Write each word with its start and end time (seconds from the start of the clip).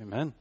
Amen. 0.00 0.32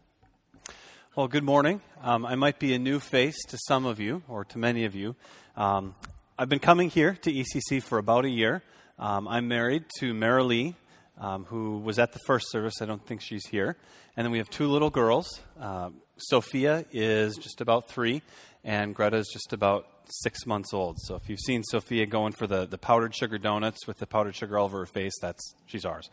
Well, 1.17 1.27
good 1.27 1.43
morning. 1.43 1.81
Um, 2.01 2.25
I 2.25 2.35
might 2.35 2.59
be 2.59 2.73
a 2.73 2.79
new 2.79 3.01
face 3.01 3.35
to 3.49 3.57
some 3.67 3.85
of 3.85 3.99
you, 3.99 4.23
or 4.29 4.45
to 4.45 4.57
many 4.57 4.85
of 4.85 4.95
you. 4.95 5.17
Um, 5.57 5.95
I've 6.37 6.47
been 6.47 6.59
coming 6.59 6.89
here 6.89 7.17
to 7.23 7.29
ECC 7.29 7.83
for 7.83 7.97
about 7.97 8.23
a 8.23 8.29
year. 8.29 8.63
Um, 8.97 9.27
I'm 9.27 9.49
married 9.49 9.83
to 9.99 10.13
Marilee, 10.13 10.75
um, 11.17 11.43
who 11.43 11.79
was 11.79 11.99
at 11.99 12.13
the 12.13 12.19
first 12.25 12.49
service. 12.49 12.75
I 12.81 12.85
don't 12.85 13.05
think 13.05 13.19
she's 13.19 13.45
here. 13.47 13.75
And 14.15 14.23
then 14.23 14.31
we 14.31 14.37
have 14.37 14.49
two 14.49 14.69
little 14.69 14.89
girls. 14.89 15.41
Uh, 15.59 15.89
Sophia 16.15 16.85
is 16.93 17.35
just 17.35 17.59
about 17.59 17.89
three, 17.89 18.21
and 18.63 18.95
Greta 18.95 19.17
is 19.17 19.29
just 19.33 19.51
about 19.51 19.87
six 20.23 20.45
months 20.45 20.73
old. 20.73 20.99
So 21.01 21.15
if 21.15 21.27
you've 21.27 21.41
seen 21.41 21.63
Sophia 21.65 22.05
going 22.05 22.31
for 22.31 22.47
the, 22.47 22.65
the 22.65 22.77
powdered 22.77 23.13
sugar 23.13 23.37
donuts 23.37 23.85
with 23.87 23.97
the 23.97 24.07
powdered 24.07 24.37
sugar 24.37 24.57
all 24.57 24.67
over 24.67 24.79
her 24.79 24.85
face, 24.85 25.19
that's 25.21 25.53
she's 25.65 25.83
ours. 25.83 26.09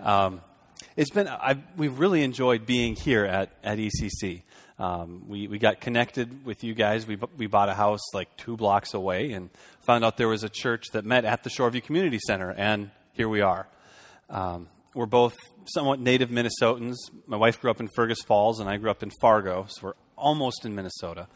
Um, 0.00 0.40
it's 0.96 1.10
been 1.10 1.28
I've, 1.28 1.62
we've 1.76 1.98
really 1.98 2.22
enjoyed 2.22 2.66
being 2.66 2.96
here 2.96 3.24
at 3.24 3.50
at 3.62 3.78
ECC. 3.78 4.42
Um, 4.78 5.24
we 5.28 5.46
we 5.46 5.58
got 5.58 5.80
connected 5.80 6.44
with 6.44 6.64
you 6.64 6.74
guys. 6.74 7.06
We 7.06 7.18
we 7.36 7.46
bought 7.46 7.68
a 7.68 7.74
house 7.74 8.00
like 8.14 8.34
two 8.36 8.56
blocks 8.56 8.94
away 8.94 9.32
and 9.32 9.50
found 9.82 10.04
out 10.04 10.16
there 10.16 10.28
was 10.28 10.44
a 10.44 10.48
church 10.48 10.86
that 10.92 11.04
met 11.04 11.24
at 11.24 11.42
the 11.42 11.50
Shoreview 11.50 11.82
Community 11.82 12.18
Center, 12.26 12.50
and 12.52 12.90
here 13.12 13.28
we 13.28 13.40
are. 13.40 13.68
Um, 14.28 14.68
we're 14.94 15.06
both 15.06 15.36
somewhat 15.66 16.00
native 16.00 16.30
Minnesotans. 16.30 16.96
My 17.26 17.36
wife 17.36 17.60
grew 17.60 17.70
up 17.70 17.80
in 17.80 17.88
Fergus 17.94 18.22
Falls, 18.22 18.60
and 18.60 18.68
I 18.68 18.76
grew 18.76 18.90
up 18.90 19.02
in 19.02 19.10
Fargo, 19.20 19.66
so 19.68 19.88
we're 19.88 19.92
almost 20.16 20.64
in 20.64 20.74
Minnesota. 20.74 21.28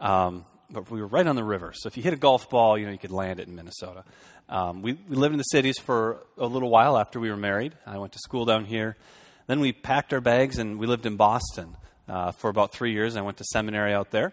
Um, 0.00 0.44
but 0.72 0.90
we 0.90 1.00
were 1.00 1.06
right 1.06 1.26
on 1.26 1.36
the 1.36 1.44
river. 1.44 1.72
So 1.74 1.86
if 1.86 1.96
you 1.96 2.02
hit 2.02 2.12
a 2.12 2.16
golf 2.16 2.48
ball, 2.50 2.78
you 2.78 2.86
know 2.86 2.92
you 2.92 2.98
could 2.98 3.10
land 3.10 3.40
it 3.40 3.48
in 3.48 3.54
Minnesota. 3.54 4.04
Um, 4.48 4.82
we, 4.82 4.94
we 5.08 5.16
lived 5.16 5.32
in 5.32 5.38
the 5.38 5.44
cities 5.44 5.78
for 5.78 6.24
a 6.36 6.46
little 6.46 6.70
while 6.70 6.98
after 6.98 7.20
we 7.20 7.30
were 7.30 7.36
married. 7.36 7.74
I 7.86 7.98
went 7.98 8.12
to 8.12 8.18
school 8.18 8.44
down 8.44 8.64
here. 8.64 8.96
Then 9.46 9.60
we 9.60 9.72
packed 9.72 10.12
our 10.12 10.20
bags 10.20 10.58
and 10.58 10.78
we 10.78 10.86
lived 10.86 11.06
in 11.06 11.16
Boston 11.16 11.76
uh, 12.08 12.32
for 12.32 12.50
about 12.50 12.72
three 12.72 12.92
years. 12.92 13.16
I 13.16 13.22
went 13.22 13.36
to 13.38 13.44
seminary 13.44 13.92
out 13.92 14.10
there, 14.10 14.32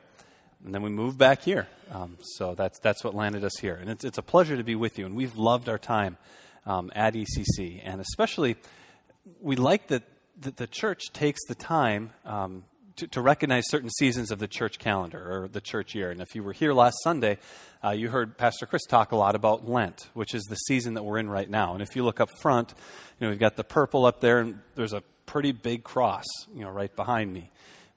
and 0.65 0.73
then 0.73 0.81
we 0.81 0.89
moved 0.89 1.17
back 1.17 1.41
here. 1.41 1.67
Um, 1.91 2.17
so 2.21 2.55
that's 2.55 2.79
that's 2.79 3.03
what 3.03 3.15
landed 3.15 3.43
us 3.43 3.57
here, 3.57 3.75
and 3.75 3.89
it's 3.89 4.03
it's 4.03 4.17
a 4.17 4.23
pleasure 4.23 4.57
to 4.57 4.63
be 4.63 4.75
with 4.75 4.97
you. 4.97 5.05
And 5.05 5.15
we've 5.15 5.37
loved 5.37 5.69
our 5.69 5.77
time 5.77 6.17
um, 6.65 6.91
at 6.95 7.13
ECC, 7.13 7.81
and 7.83 8.01
especially 8.01 8.57
we 9.39 9.55
like 9.55 9.87
that 9.87 10.03
the, 10.39 10.51
the 10.51 10.67
church 10.67 11.01
takes 11.13 11.39
the 11.47 11.55
time 11.55 12.11
um, 12.25 12.63
to, 12.97 13.07
to, 13.07 13.21
recognize 13.21 13.63
certain 13.69 13.89
seasons 13.89 14.31
of 14.31 14.39
the 14.39 14.47
church 14.47 14.79
calendar 14.79 15.19
or 15.19 15.47
the 15.47 15.61
church 15.61 15.95
year. 15.95 16.11
And 16.11 16.19
if 16.19 16.35
you 16.35 16.43
were 16.43 16.51
here 16.51 16.73
last 16.73 16.97
Sunday, 17.03 17.37
uh, 17.83 17.91
you 17.91 18.09
heard 18.09 18.37
Pastor 18.37 18.65
Chris 18.65 18.85
talk 18.85 19.11
a 19.11 19.15
lot 19.15 19.35
about 19.35 19.69
Lent, 19.69 20.09
which 20.13 20.33
is 20.33 20.43
the 20.43 20.55
season 20.55 20.95
that 20.95 21.03
we're 21.03 21.19
in 21.19 21.29
right 21.29 21.49
now. 21.49 21.73
And 21.73 21.81
if 21.81 21.95
you 21.95 22.03
look 22.03 22.19
up 22.19 22.29
front, 22.41 22.73
you 23.19 23.25
know 23.25 23.29
we've 23.29 23.39
got 23.39 23.55
the 23.55 23.63
purple 23.63 24.05
up 24.05 24.19
there, 24.19 24.39
and 24.39 24.59
there's 24.75 24.93
a 24.93 25.01
pretty 25.25 25.51
big 25.51 25.83
cross, 25.83 26.25
you 26.53 26.61
know, 26.61 26.69
right 26.69 26.93
behind 26.95 27.31
me. 27.31 27.51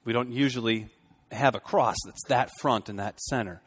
We 0.05 0.13
don't 0.13 0.31
usually 0.31 0.87
have 1.31 1.55
a 1.55 1.59
cross 1.59 1.95
that's 2.05 2.23
that 2.27 2.49
front 2.59 2.89
and 2.89 2.99
that 2.99 3.19
center. 3.21 3.61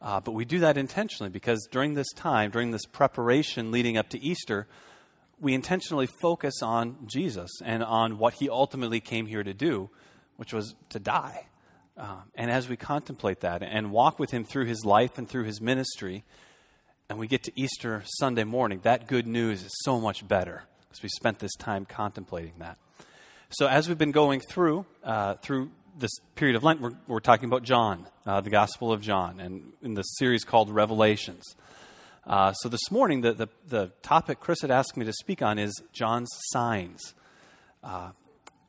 Uh, 0.00 0.18
but 0.20 0.32
we 0.32 0.44
do 0.44 0.58
that 0.60 0.76
intentionally 0.76 1.30
because 1.30 1.68
during 1.70 1.94
this 1.94 2.10
time, 2.12 2.50
during 2.50 2.72
this 2.72 2.86
preparation 2.86 3.70
leading 3.70 3.96
up 3.96 4.08
to 4.08 4.20
Easter, 4.20 4.66
we 5.40 5.54
intentionally 5.54 6.08
focus 6.20 6.54
on 6.62 6.96
Jesus 7.06 7.50
and 7.64 7.84
on 7.84 8.18
what 8.18 8.34
he 8.34 8.48
ultimately 8.48 8.98
came 8.98 9.26
here 9.26 9.44
to 9.44 9.54
do 9.54 9.90
which 10.42 10.52
was 10.52 10.74
to 10.88 10.98
die. 10.98 11.46
Um, 11.96 12.24
and 12.34 12.50
as 12.50 12.68
we 12.68 12.76
contemplate 12.76 13.42
that 13.42 13.62
and 13.62 13.92
walk 13.92 14.18
with 14.18 14.32
him 14.32 14.44
through 14.44 14.64
his 14.64 14.84
life 14.84 15.18
and 15.18 15.28
through 15.28 15.44
his 15.44 15.60
ministry, 15.60 16.24
and 17.08 17.16
we 17.16 17.28
get 17.28 17.44
to 17.44 17.52
Easter 17.54 18.02
Sunday 18.18 18.42
morning, 18.42 18.80
that 18.82 19.06
good 19.06 19.28
news 19.28 19.62
is 19.62 19.70
so 19.84 20.00
much 20.00 20.26
better 20.26 20.64
because 20.80 21.00
we 21.00 21.08
spent 21.10 21.38
this 21.38 21.54
time 21.54 21.84
contemplating 21.84 22.54
that. 22.58 22.76
So 23.50 23.68
as 23.68 23.86
we've 23.86 23.96
been 23.96 24.10
going 24.10 24.40
through 24.40 24.84
uh, 25.04 25.34
through 25.34 25.70
this 25.96 26.10
period 26.34 26.56
of 26.56 26.64
Lent, 26.64 26.80
we're, 26.80 26.90
we're 27.06 27.20
talking 27.20 27.48
about 27.48 27.62
John, 27.62 28.04
uh, 28.26 28.40
the 28.40 28.50
Gospel 28.50 28.92
of 28.92 29.00
John, 29.00 29.38
and 29.38 29.72
in 29.80 29.94
the 29.94 30.02
series 30.02 30.42
called 30.42 30.70
Revelations. 30.70 31.44
Uh, 32.26 32.52
so 32.52 32.68
this 32.68 32.90
morning, 32.90 33.20
the, 33.20 33.32
the, 33.32 33.48
the, 33.68 33.92
topic 34.02 34.40
Chris 34.40 34.62
had 34.62 34.72
asked 34.72 34.96
me 34.96 35.06
to 35.06 35.12
speak 35.12 35.40
on 35.40 35.60
is 35.60 35.80
John's 35.92 36.30
signs. 36.50 37.14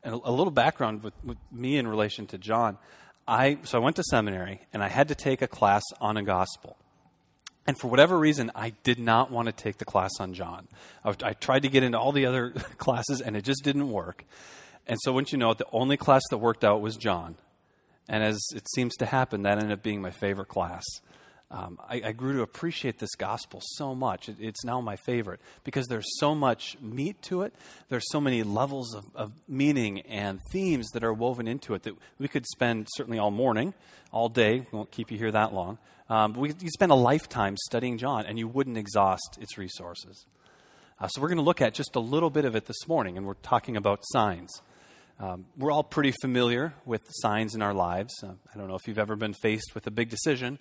And 0.04 0.16
a, 0.16 0.32
little 0.32 0.52
background 0.52 1.04
with, 1.04 1.14
with 1.24 1.38
me 1.52 1.78
in 1.78 1.88
relation 1.88 2.28
to 2.28 2.38
John. 2.38 2.78
I 3.26 3.60
so 3.64 3.80
I 3.80 3.82
went 3.82 3.96
to 3.96 4.04
seminary 4.04 4.62
and 4.74 4.84
I 4.84 4.90
had 4.90 5.08
to 5.08 5.16
take 5.16 5.42
a 5.42 5.48
class 5.48 5.84
on 6.02 6.18
a 6.18 6.24
gospel. 6.24 6.78
And 7.66 7.80
for 7.80 7.88
whatever 7.88 8.20
reason, 8.20 8.52
I 8.54 8.74
did 8.84 9.00
not 9.00 9.32
want 9.32 9.46
to 9.46 9.54
take 9.54 9.78
the 9.78 9.86
class 9.86 10.12
on 10.20 10.34
John. 10.34 10.68
I, 11.06 11.16
I, 11.24 11.34
tried 11.34 11.62
to 11.62 11.70
get 11.70 11.84
into 11.84 11.98
all 11.98 12.12
the 12.12 12.26
other 12.26 12.50
classes, 12.78 13.22
and 13.22 13.38
it 13.38 13.46
just 13.46 13.64
didn't 13.64 13.90
work. 13.90 14.26
And 14.86 15.00
so, 15.02 15.14
once 15.14 15.32
you 15.32 15.38
know 15.38 15.52
it, 15.52 15.60
the 15.60 15.68
only 15.72 15.96
class 15.96 16.22
that 16.30 16.40
worked 16.40 16.66
out 16.66 16.82
was 16.82 16.98
John. 16.98 17.38
And 18.10 18.22
as 18.22 18.42
it 18.54 18.68
seems 18.76 18.94
to 18.98 19.06
happen, 19.06 19.44
that 19.44 19.58
ended 19.58 19.72
up 19.72 19.82
being 19.82 20.02
my 20.02 20.12
favorite 20.12 20.50
class 20.50 20.84
um, 21.52 21.78
I, 21.88 22.02
I, 22.06 22.12
grew 22.14 22.34
to 22.34 22.42
appreciate 22.42 22.98
this 22.98 23.14
gospel 23.16 23.62
so 23.76 23.94
much. 23.94 24.28
It, 24.28 24.38
it's 24.40 24.66
now 24.66 24.82
my 24.82 24.96
favorite 24.96 25.40
because 25.64 25.86
there's 25.86 26.08
so 26.18 26.34
much 26.34 26.76
meat 26.82 27.22
to 27.24 27.44
it. 27.44 27.54
There's 27.90 28.10
so 28.10 28.20
many 28.20 28.42
levels 28.42 28.96
of, 28.96 29.06
of, 29.14 29.32
meaning 29.48 30.02
and 30.02 30.40
themes 30.52 30.90
that 30.94 31.04
are 31.04 31.14
woven 31.14 31.48
into 31.48 31.76
it 31.76 31.84
that 31.84 31.94
we 32.18 32.28
could 32.28 32.48
spend 32.48 32.88
certainly 32.96 33.20
all 33.20 33.30
morning, 33.30 33.76
all 34.12 34.30
day. 34.30 34.62
We 34.62 34.78
won't 34.78 34.90
keep 34.90 35.12
you 35.12 35.18
here 35.20 35.32
that 35.32 35.54
long. 35.54 35.78
Um, 36.10 36.34
but 36.34 36.40
we 36.40 36.54
could 36.54 36.70
spend 36.70 36.92
a 36.92 36.96
lifetime 36.96 37.56
studying 37.58 38.00
John, 38.00 38.26
and 38.26 38.40
you 38.40 38.48
wouldn't 38.48 38.78
exhaust 38.78 39.38
its 39.40 39.56
resources. 39.58 40.26
Uh, 41.00 41.08
so 41.08 41.22
we're 41.22 41.28
going 41.30 41.38
to 41.38 41.44
look 41.44 41.62
at 41.62 41.76
just 41.76 41.96
a 41.96 42.00
little 42.00 42.30
bit 42.32 42.46
of 42.46 42.56
it 42.56 42.66
this 42.66 42.88
morning, 42.88 43.16
and 43.16 43.28
we're 43.28 43.34
talking 43.36 43.78
about 43.78 44.00
signs. 44.06 44.52
Um, 45.20 45.46
we're 45.58 45.72
all 45.72 45.84
pretty 45.84 46.14
familiar 46.22 46.74
with 46.86 47.04
signs 47.10 47.54
in 47.54 47.62
our 47.62 47.74
lives. 47.74 48.14
Uh, 48.24 48.32
I 48.54 48.58
don't 48.58 48.68
know 48.68 48.76
if 48.76 48.88
you've 48.88 48.98
ever 48.98 49.16
been 49.16 49.34
faced 49.34 49.76
with 49.76 49.86
a 49.86 49.92
big 49.92 50.10
decision 50.10 50.58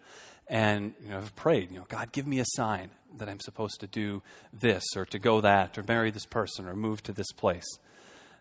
and 0.53 0.93
you 1.03 1.09
know, 1.09 1.15
have 1.15 1.35
prayed, 1.35 1.71
you 1.73 1.79
know, 1.79 1.87
God, 1.89 2.13
give 2.13 2.27
me 2.27 2.39
a 2.39 2.45
sign 2.47 2.91
that 3.17 3.27
I'm 3.27 3.41
supposed 3.41 3.81
to 3.81 3.87
do 3.87 4.23
this 4.53 4.85
or 4.95 5.07
to 5.07 5.19
go 5.19 5.41
that 5.41 5.79
or 5.79 5.85
marry 5.89 6.11
this 6.11 6.27
person 6.27 6.69
or 6.69 6.77
move 6.77 7.03
to 7.05 7.13
this 7.13 7.33
place. 7.33 7.65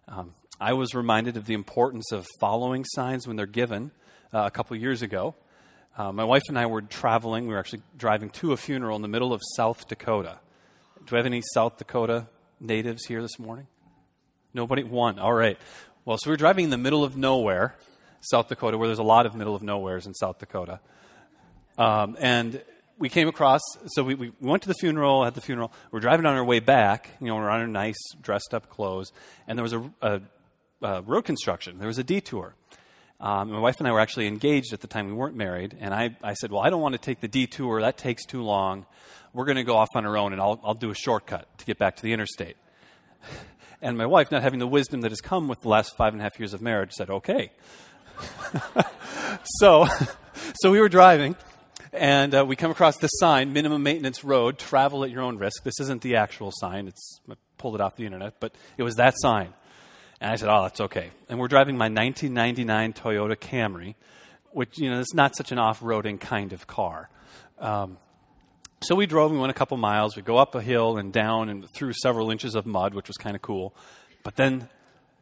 Um, 0.09 0.33
I 0.59 0.73
was 0.73 0.93
reminded 0.93 1.37
of 1.37 1.45
the 1.45 1.53
importance 1.53 2.11
of 2.11 2.27
following 2.41 2.83
signs 2.83 3.27
when 3.27 3.37
they're 3.37 3.45
given 3.45 3.91
uh, 4.33 4.43
a 4.45 4.51
couple 4.51 4.75
years 4.75 5.01
ago. 5.01 5.35
Uh, 5.97 6.11
my 6.11 6.25
wife 6.25 6.43
and 6.49 6.59
I 6.59 6.65
were 6.65 6.81
traveling. 6.81 7.47
We 7.47 7.53
were 7.53 7.59
actually 7.59 7.81
driving 7.97 8.29
to 8.31 8.51
a 8.51 8.57
funeral 8.57 8.97
in 8.97 9.01
the 9.01 9.07
middle 9.07 9.31
of 9.31 9.41
South 9.55 9.87
Dakota. 9.87 10.39
Do 11.05 11.15
we 11.15 11.17
have 11.17 11.25
any 11.25 11.41
South 11.53 11.77
Dakota 11.77 12.27
natives 12.59 13.05
here 13.05 13.21
this 13.21 13.39
morning? 13.39 13.67
Nobody? 14.53 14.83
One. 14.83 15.17
All 15.17 15.33
right. 15.33 15.57
Well, 16.03 16.17
so 16.17 16.29
we 16.29 16.33
were 16.33 16.37
driving 16.37 16.65
in 16.65 16.71
the 16.71 16.77
middle 16.77 17.05
of 17.05 17.15
nowhere, 17.15 17.77
South 18.19 18.49
Dakota, 18.49 18.77
where 18.77 18.89
there's 18.89 18.99
a 18.99 19.03
lot 19.03 19.25
of 19.25 19.33
middle 19.33 19.55
of 19.55 19.63
nowheres 19.63 20.05
in 20.05 20.13
South 20.13 20.39
Dakota. 20.39 20.81
Um, 21.77 22.17
and 22.19 22.61
we 22.97 23.09
came 23.09 23.27
across, 23.27 23.61
so 23.87 24.03
we, 24.03 24.15
we 24.15 24.31
went 24.39 24.61
to 24.61 24.67
the 24.67 24.75
funeral, 24.75 25.23
had 25.23 25.33
the 25.33 25.41
funeral. 25.41 25.71
We're 25.91 26.01
driving 26.01 26.25
on 26.25 26.35
our 26.35 26.43
way 26.43 26.59
back, 26.59 27.09
you 27.19 27.27
know, 27.27 27.35
we're 27.35 27.49
on 27.49 27.61
our 27.61 27.67
nice, 27.67 27.97
dressed 28.21 28.53
up 28.53 28.69
clothes, 28.69 29.11
and 29.47 29.57
there 29.57 29.63
was 29.63 29.73
a, 29.73 29.91
a, 30.01 30.21
a 30.83 31.01
road 31.01 31.25
construction. 31.25 31.79
There 31.79 31.87
was 31.87 31.97
a 31.97 32.03
detour. 32.03 32.55
Um, 33.19 33.51
my 33.51 33.59
wife 33.59 33.75
and 33.79 33.87
I 33.87 33.91
were 33.91 33.99
actually 33.99 34.27
engaged 34.27 34.73
at 34.73 34.81
the 34.81 34.87
time. 34.87 35.07
We 35.07 35.13
weren't 35.13 35.35
married. 35.35 35.77
And 35.79 35.93
I, 35.93 36.15
I 36.23 36.33
said, 36.33 36.51
Well, 36.51 36.61
I 36.61 36.71
don't 36.71 36.81
want 36.81 36.93
to 36.93 36.99
take 36.99 37.21
the 37.21 37.27
detour. 37.27 37.81
That 37.81 37.95
takes 37.95 38.25
too 38.25 38.41
long. 38.41 38.87
We're 39.31 39.45
going 39.45 39.57
to 39.57 39.63
go 39.63 39.77
off 39.77 39.89
on 39.95 40.05
our 40.05 40.17
own, 40.17 40.33
and 40.33 40.41
I'll, 40.41 40.59
I'll 40.63 40.73
do 40.73 40.89
a 40.89 40.95
shortcut 40.95 41.47
to 41.59 41.65
get 41.65 41.77
back 41.77 41.97
to 41.97 42.03
the 42.03 42.13
interstate. 42.13 42.57
And 43.83 43.97
my 43.97 44.05
wife, 44.05 44.31
not 44.31 44.43
having 44.43 44.59
the 44.59 44.67
wisdom 44.67 45.01
that 45.01 45.11
has 45.11 45.21
come 45.21 45.47
with 45.47 45.61
the 45.61 45.67
last 45.67 45.97
five 45.97 46.13
and 46.13 46.21
a 46.21 46.23
half 46.23 46.37
years 46.37 46.53
of 46.53 46.61
marriage, 46.61 46.91
said, 46.91 47.09
Okay. 47.09 47.51
so, 49.43 49.87
so 50.61 50.71
we 50.71 50.79
were 50.79 50.87
driving 50.87 51.35
and 51.93 52.33
uh, 52.33 52.45
we 52.45 52.55
come 52.55 52.71
across 52.71 52.97
this 52.97 53.11
sign, 53.15 53.51
minimum 53.53 53.83
maintenance 53.83 54.23
road, 54.23 54.57
travel 54.57 55.03
at 55.03 55.11
your 55.11 55.21
own 55.21 55.37
risk. 55.37 55.63
This 55.63 55.79
isn't 55.81 56.01
the 56.01 56.15
actual 56.15 56.51
sign. 56.53 56.87
It's 56.87 57.19
I 57.29 57.33
pulled 57.57 57.75
it 57.75 57.81
off 57.81 57.95
the 57.95 58.05
internet, 58.05 58.39
but 58.39 58.55
it 58.77 58.83
was 58.83 58.95
that 58.95 59.15
sign. 59.17 59.53
And 60.21 60.31
I 60.31 60.35
said, 60.35 60.49
"Oh, 60.49 60.63
that's 60.63 60.81
okay." 60.81 61.11
And 61.29 61.39
we're 61.39 61.47
driving 61.47 61.77
my 61.77 61.89
1999 61.89 62.93
Toyota 62.93 63.35
Camry, 63.35 63.95
which 64.51 64.77
you 64.77 64.89
know 64.89 64.99
is 64.99 65.13
not 65.13 65.35
such 65.35 65.51
an 65.51 65.59
off-roading 65.59 66.19
kind 66.19 66.53
of 66.53 66.67
car. 66.67 67.09
Um, 67.59 67.97
so 68.83 68.95
we 68.95 69.05
drove. 69.05 69.31
We 69.31 69.37
went 69.37 69.51
a 69.51 69.55
couple 69.55 69.77
miles. 69.77 70.15
We 70.15 70.21
go 70.21 70.37
up 70.37 70.55
a 70.55 70.61
hill 70.61 70.97
and 70.97 71.11
down 71.11 71.49
and 71.49 71.67
through 71.75 71.93
several 71.93 72.31
inches 72.31 72.55
of 72.55 72.65
mud, 72.65 72.93
which 72.93 73.07
was 73.07 73.17
kind 73.17 73.35
of 73.35 73.41
cool. 73.41 73.75
But 74.23 74.37
then 74.37 74.69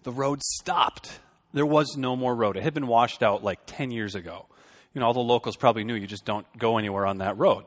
the 0.03 0.11
road 0.11 0.41
stopped. 0.43 1.19
There 1.51 1.65
was 1.65 1.97
no 1.97 2.15
more 2.15 2.35
road. 2.35 2.57
It 2.57 2.63
had 2.63 2.73
been 2.75 2.87
washed 2.87 3.23
out 3.23 3.43
like 3.43 3.59
10 3.65 3.91
years 3.91 4.13
ago 4.13 4.45
you 4.93 5.01
know, 5.01 5.07
all 5.07 5.13
the 5.13 5.19
locals 5.19 5.55
probably 5.55 5.83
knew 5.83 5.95
you 5.95 6.07
just 6.07 6.25
don't 6.25 6.45
go 6.57 6.77
anywhere 6.77 7.05
on 7.05 7.19
that 7.19 7.37
road. 7.37 7.65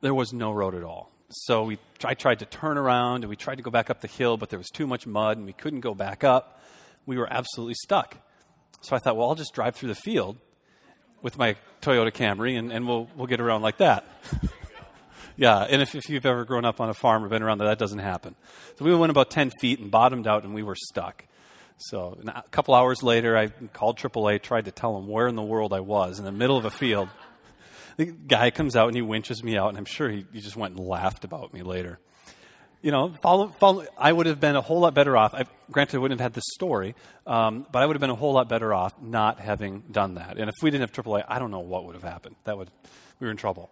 There 0.00 0.14
was 0.14 0.32
no 0.32 0.52
road 0.52 0.74
at 0.74 0.82
all. 0.82 1.10
So 1.30 1.64
we, 1.64 1.78
I 2.04 2.14
tried 2.14 2.40
to 2.40 2.44
turn 2.44 2.78
around 2.78 3.24
and 3.24 3.28
we 3.30 3.36
tried 3.36 3.56
to 3.56 3.62
go 3.62 3.70
back 3.70 3.90
up 3.90 4.00
the 4.00 4.08
hill, 4.08 4.36
but 4.36 4.50
there 4.50 4.58
was 4.58 4.68
too 4.68 4.86
much 4.86 5.06
mud 5.06 5.36
and 5.36 5.46
we 5.46 5.52
couldn't 5.52 5.80
go 5.80 5.94
back 5.94 6.22
up. 6.22 6.60
We 7.06 7.16
were 7.16 7.30
absolutely 7.30 7.74
stuck. 7.74 8.16
So 8.82 8.94
I 8.94 8.98
thought, 8.98 9.16
well, 9.16 9.28
I'll 9.28 9.34
just 9.34 9.54
drive 9.54 9.74
through 9.74 9.88
the 9.88 9.94
field 9.94 10.36
with 11.22 11.38
my 11.38 11.56
Toyota 11.80 12.12
Camry 12.12 12.58
and, 12.58 12.70
and 12.70 12.86
we'll, 12.86 13.08
we'll 13.16 13.26
get 13.26 13.40
around 13.40 13.62
like 13.62 13.78
that. 13.78 14.06
yeah, 15.36 15.62
and 15.62 15.80
if, 15.80 15.94
if 15.94 16.10
you've 16.10 16.26
ever 16.26 16.44
grown 16.44 16.66
up 16.66 16.80
on 16.80 16.90
a 16.90 16.94
farm 16.94 17.24
or 17.24 17.28
been 17.28 17.42
around 17.42 17.58
there, 17.58 17.68
that 17.68 17.78
doesn't 17.78 18.00
happen. 18.00 18.34
So 18.78 18.84
we 18.84 18.94
went 18.94 19.10
about 19.10 19.30
10 19.30 19.50
feet 19.58 19.80
and 19.80 19.90
bottomed 19.90 20.26
out 20.26 20.44
and 20.44 20.54
we 20.54 20.62
were 20.62 20.76
stuck. 20.76 21.24
So 21.78 22.18
a 22.26 22.42
couple 22.50 22.74
hours 22.74 23.02
later, 23.02 23.36
I 23.36 23.48
called 23.48 23.98
AAA, 23.98 24.42
tried 24.42 24.66
to 24.66 24.70
tell 24.70 24.94
them 24.94 25.08
where 25.08 25.26
in 25.26 25.34
the 25.34 25.42
world 25.42 25.72
I 25.72 25.80
was 25.80 26.18
in 26.18 26.24
the 26.24 26.32
middle 26.32 26.56
of 26.56 26.64
a 26.64 26.70
field. 26.70 27.08
The 27.96 28.06
guy 28.06 28.50
comes 28.50 28.76
out 28.76 28.88
and 28.88 28.96
he 28.96 29.02
winches 29.02 29.42
me 29.42 29.56
out, 29.56 29.68
and 29.68 29.78
I'm 29.78 29.84
sure 29.84 30.08
he, 30.08 30.24
he 30.32 30.40
just 30.40 30.56
went 30.56 30.76
and 30.76 30.84
laughed 30.84 31.24
about 31.24 31.52
me 31.52 31.62
later. 31.62 31.98
You 32.82 32.90
know, 32.90 33.14
follow, 33.22 33.48
follow, 33.60 33.86
I 33.96 34.12
would 34.12 34.26
have 34.26 34.40
been 34.40 34.56
a 34.56 34.60
whole 34.60 34.80
lot 34.80 34.94
better 34.94 35.16
off. 35.16 35.32
I, 35.32 35.44
granted, 35.70 35.96
I 35.96 36.00
wouldn't 36.00 36.20
have 36.20 36.24
had 36.24 36.34
this 36.34 36.44
story, 36.52 36.94
um, 37.26 37.66
but 37.72 37.82
I 37.82 37.86
would 37.86 37.96
have 37.96 38.00
been 38.00 38.10
a 38.10 38.16
whole 38.16 38.34
lot 38.34 38.48
better 38.48 38.74
off 38.74 39.00
not 39.00 39.40
having 39.40 39.84
done 39.90 40.14
that. 40.16 40.38
And 40.38 40.48
if 40.48 40.54
we 40.62 40.70
didn't 40.70 40.88
have 40.88 41.04
AAA, 41.04 41.24
I 41.26 41.38
don't 41.38 41.50
know 41.50 41.60
what 41.60 41.86
would 41.86 41.94
have 41.94 42.02
happened. 42.02 42.36
That 42.44 42.58
would, 42.58 42.70
we 43.20 43.26
were 43.26 43.30
in 43.30 43.36
trouble. 43.36 43.70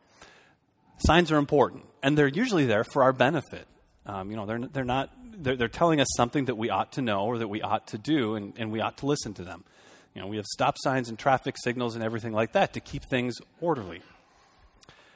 Signs 0.99 1.31
are 1.32 1.37
important, 1.37 1.84
and 2.02 2.16
they're 2.16 2.28
usually 2.28 2.64
there 2.64 2.84
for 2.84 3.02
our 3.02 3.12
benefit. 3.12 3.66
Um, 4.06 4.31
you 4.31 4.37
know, 4.37 4.46
they're, 4.46 4.58
they're 4.58 4.84
not 4.84 5.10
they're, 5.38 5.56
they're, 5.56 5.69
telling 5.69 6.00
us 6.00 6.08
something 6.16 6.46
that 6.46 6.56
we 6.56 6.70
ought 6.70 6.93
to 6.93 7.02
know 7.02 7.25
or 7.25 7.38
that 7.38 7.49
we 7.49 7.62
ought 7.62 7.87
to 7.88 7.99
do, 7.99 8.34
and, 8.34 8.52
and 8.56 8.72
we 8.72 8.81
ought 8.81 8.99
to 8.99 9.06
listen 9.06 9.32
to 9.34 9.44
them. 9.44 9.64
You 10.14 10.20
know, 10.20 10.26
we 10.26 10.37
have 10.37 10.46
stop 10.46 10.76
signs 10.78 11.08
and 11.08 11.19
traffic 11.19 11.56
signals 11.56 11.94
and 11.94 12.04
everything 12.04 12.32
like 12.32 12.52
that 12.52 12.75
to 12.75 12.81
keep 12.81 13.04
things 13.04 13.37
orderly. 13.60 14.02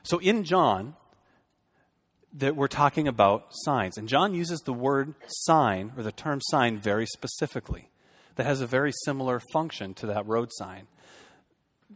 So 0.05 0.19
in 0.19 0.45
John, 0.45 0.95
that 2.33 2.55
we're 2.55 2.69
talking 2.69 3.09
about 3.09 3.47
signs, 3.51 3.99
and 3.99 4.09
John 4.09 4.35
uses 4.35 4.61
the 4.61 4.73
word 4.73 5.15
sign 5.27 5.93
or 5.97 6.03
the 6.03 6.13
term 6.13 6.41
sign 6.51 6.79
very 6.79 7.07
specifically. 7.07 7.91
That 8.37 8.47
has 8.47 8.61
a 8.61 8.67
very 8.67 8.93
similar 9.05 9.41
function 9.53 9.95
to 9.95 10.07
that 10.07 10.27
road 10.27 10.51
sign. 10.53 10.87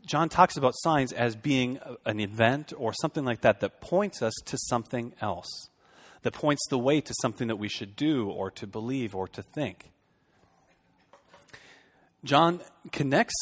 John 0.06 0.28
talks 0.28 0.56
about 0.56 0.74
signs 0.76 1.12
as 1.12 1.36
being 1.36 1.78
an 2.06 2.20
event 2.20 2.72
or 2.76 2.92
something 2.94 3.24
like 3.24 3.42
that 3.42 3.60
that 3.60 3.80
points 3.80 4.22
us 4.22 4.32
to 4.46 4.56
something 4.58 5.12
else 5.20 5.69
that 6.22 6.32
points 6.32 6.62
the 6.68 6.78
way 6.78 7.00
to 7.00 7.14
something 7.20 7.48
that 7.48 7.56
we 7.56 7.68
should 7.68 7.96
do 7.96 8.28
or 8.28 8.50
to 8.52 8.66
believe 8.66 9.14
or 9.14 9.28
to 9.28 9.42
think. 9.42 9.90
John 12.24 12.60
connects 12.92 13.34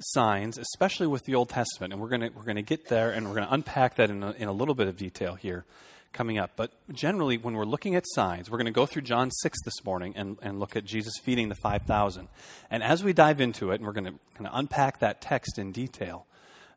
signs, 0.00 0.58
especially 0.58 1.06
with 1.06 1.24
the 1.24 1.34
Old 1.34 1.48
Testament, 1.48 1.92
and 1.92 2.00
we're 2.00 2.08
going 2.08 2.30
we're 2.34 2.54
to 2.54 2.62
get 2.62 2.88
there 2.88 3.10
and 3.10 3.26
we're 3.26 3.34
going 3.34 3.46
to 3.46 3.52
unpack 3.54 3.96
that 3.96 4.10
in 4.10 4.22
a, 4.22 4.32
in 4.32 4.48
a 4.48 4.52
little 4.52 4.74
bit 4.74 4.86
of 4.86 4.96
detail 4.96 5.34
here 5.34 5.64
coming 6.12 6.38
up. 6.38 6.52
But 6.56 6.70
generally, 6.92 7.36
when 7.36 7.54
we're 7.54 7.64
looking 7.64 7.96
at 7.96 8.04
signs, 8.06 8.50
we're 8.50 8.58
going 8.58 8.66
to 8.66 8.72
go 8.72 8.86
through 8.86 9.02
John 9.02 9.30
6 9.30 9.58
this 9.64 9.84
morning 9.84 10.14
and, 10.16 10.38
and 10.42 10.60
look 10.60 10.76
at 10.76 10.84
Jesus 10.84 11.14
feeding 11.22 11.48
the 11.48 11.56
5,000. 11.56 12.28
And 12.70 12.82
as 12.82 13.02
we 13.02 13.12
dive 13.12 13.40
into 13.40 13.72
it, 13.72 13.76
and 13.76 13.84
we're 13.84 13.92
going 13.92 14.04
to 14.04 14.14
kind 14.34 14.46
of 14.46 14.52
unpack 14.54 15.00
that 15.00 15.20
text 15.20 15.58
in 15.58 15.72
detail, 15.72 16.26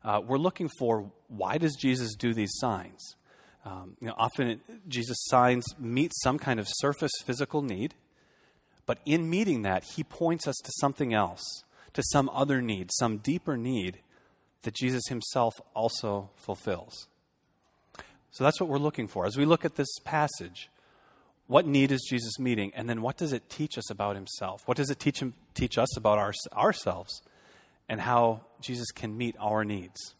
uh, 0.04 0.20
we're 0.24 0.38
looking 0.38 0.68
for 0.78 1.10
why 1.28 1.58
does 1.58 1.76
Jesus 1.76 2.14
do 2.14 2.34
these 2.34 2.50
signs? 2.54 3.14
Um, 3.64 3.96
you 4.00 4.08
know, 4.08 4.14
often 4.16 4.48
it, 4.48 4.60
Jesus' 4.88 5.24
signs 5.26 5.64
meet 5.78 6.12
some 6.22 6.38
kind 6.38 6.58
of 6.60 6.66
surface 6.68 7.12
physical 7.24 7.62
need, 7.62 7.94
but 8.86 8.98
in 9.04 9.28
meeting 9.28 9.62
that, 9.62 9.84
he 9.84 10.04
points 10.04 10.46
us 10.46 10.56
to 10.64 10.72
something 10.80 11.12
else, 11.12 11.42
to 11.92 12.02
some 12.12 12.30
other 12.32 12.62
need, 12.62 12.90
some 12.92 13.18
deeper 13.18 13.56
need 13.56 13.98
that 14.62 14.74
Jesus 14.74 15.02
himself 15.08 15.54
also 15.74 16.30
fulfills. 16.36 17.08
So 18.30 18.44
that's 18.44 18.60
what 18.60 18.68
we're 18.68 18.78
looking 18.78 19.08
for. 19.08 19.26
As 19.26 19.36
we 19.36 19.44
look 19.44 19.64
at 19.64 19.76
this 19.76 19.98
passage, 20.04 20.70
what 21.46 21.66
need 21.66 21.90
is 21.90 22.06
Jesus 22.08 22.38
meeting? 22.38 22.72
And 22.74 22.88
then 22.88 23.02
what 23.02 23.16
does 23.16 23.32
it 23.32 23.48
teach 23.48 23.78
us 23.78 23.90
about 23.90 24.16
himself? 24.16 24.62
What 24.66 24.76
does 24.76 24.90
it 24.90 25.00
teach, 25.00 25.20
him, 25.20 25.34
teach 25.54 25.78
us 25.78 25.96
about 25.96 26.18
our, 26.18 26.32
ourselves 26.52 27.22
and 27.88 28.00
how 28.00 28.42
Jesus 28.60 28.90
can 28.90 29.16
meet 29.16 29.34
our 29.40 29.64
needs? 29.64 30.14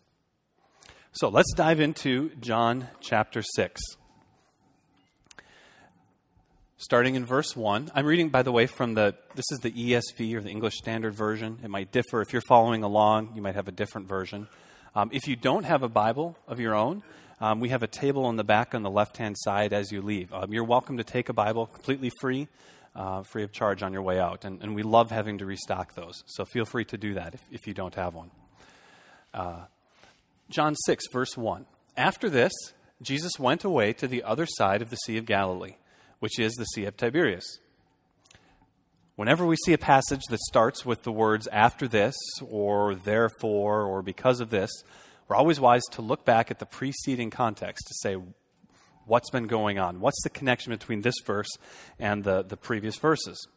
So 1.18 1.30
let's 1.30 1.52
dive 1.52 1.80
into 1.80 2.30
John 2.40 2.86
chapter 3.00 3.42
6. 3.42 3.82
Starting 6.76 7.16
in 7.16 7.26
verse 7.26 7.56
1. 7.56 7.90
I'm 7.92 8.06
reading, 8.06 8.28
by 8.28 8.44
the 8.44 8.52
way, 8.52 8.66
from 8.66 8.94
the, 8.94 9.16
this 9.34 9.46
is 9.50 9.58
the 9.58 9.72
ESV 9.72 10.34
or 10.36 10.40
the 10.40 10.50
English 10.50 10.76
Standard 10.76 11.16
Version. 11.16 11.58
It 11.64 11.70
might 11.70 11.90
differ. 11.90 12.22
If 12.22 12.32
you're 12.32 12.42
following 12.42 12.84
along, 12.84 13.32
you 13.34 13.42
might 13.42 13.56
have 13.56 13.66
a 13.66 13.72
different 13.72 14.06
version. 14.06 14.46
Um, 14.94 15.10
if 15.12 15.26
you 15.26 15.34
don't 15.34 15.64
have 15.64 15.82
a 15.82 15.88
Bible 15.88 16.38
of 16.46 16.60
your 16.60 16.76
own, 16.76 17.02
um, 17.40 17.58
we 17.58 17.70
have 17.70 17.82
a 17.82 17.88
table 17.88 18.24
on 18.26 18.36
the 18.36 18.44
back 18.44 18.72
on 18.72 18.84
the 18.84 18.90
left 18.90 19.16
hand 19.16 19.34
side 19.40 19.72
as 19.72 19.90
you 19.90 20.02
leave. 20.02 20.32
Um, 20.32 20.52
you're 20.52 20.62
welcome 20.62 20.98
to 20.98 21.04
take 21.04 21.28
a 21.28 21.32
Bible 21.32 21.66
completely 21.66 22.12
free, 22.20 22.46
uh, 22.94 23.24
free 23.24 23.42
of 23.42 23.50
charge 23.50 23.82
on 23.82 23.92
your 23.92 24.02
way 24.02 24.20
out. 24.20 24.44
And, 24.44 24.62
and, 24.62 24.72
we 24.72 24.84
love 24.84 25.10
having 25.10 25.38
to 25.38 25.46
restock 25.46 25.96
those. 25.96 26.22
So 26.26 26.44
feel 26.44 26.64
free 26.64 26.84
to 26.84 26.96
do 26.96 27.14
that 27.14 27.34
if, 27.34 27.40
if 27.50 27.66
you 27.66 27.74
don't 27.74 27.96
have 27.96 28.14
one. 28.14 28.30
Uh, 29.34 29.62
John 30.50 30.74
6, 30.74 31.08
verse 31.12 31.36
1. 31.36 31.66
After 31.96 32.30
this, 32.30 32.52
Jesus 33.02 33.38
went 33.38 33.64
away 33.64 33.92
to 33.94 34.08
the 34.08 34.22
other 34.22 34.46
side 34.46 34.82
of 34.82 34.90
the 34.90 34.96
Sea 34.96 35.18
of 35.18 35.26
Galilee, 35.26 35.76
which 36.20 36.38
is 36.38 36.54
the 36.54 36.64
Sea 36.64 36.86
of 36.86 36.96
Tiberias. 36.96 37.58
Whenever 39.16 39.44
we 39.44 39.56
see 39.56 39.72
a 39.72 39.78
passage 39.78 40.22
that 40.30 40.40
starts 40.40 40.86
with 40.86 41.02
the 41.02 41.12
words 41.12 41.48
after 41.48 41.86
this, 41.86 42.14
or 42.40 42.94
therefore, 42.94 43.82
or 43.82 44.00
because 44.00 44.40
of 44.40 44.50
this, 44.50 44.70
we're 45.26 45.36
always 45.36 45.60
wise 45.60 45.82
to 45.92 46.02
look 46.02 46.24
back 46.24 46.50
at 46.50 46.58
the 46.60 46.66
preceding 46.66 47.28
context 47.28 47.86
to 47.88 47.94
say, 47.94 48.16
what's 49.06 49.30
been 49.30 49.48
going 49.48 49.78
on? 49.78 50.00
What's 50.00 50.22
the 50.22 50.30
connection 50.30 50.70
between 50.72 51.02
this 51.02 51.16
verse 51.26 51.50
and 51.98 52.24
the, 52.24 52.42
the 52.42 52.56
previous 52.56 52.96
verses? 52.96 53.48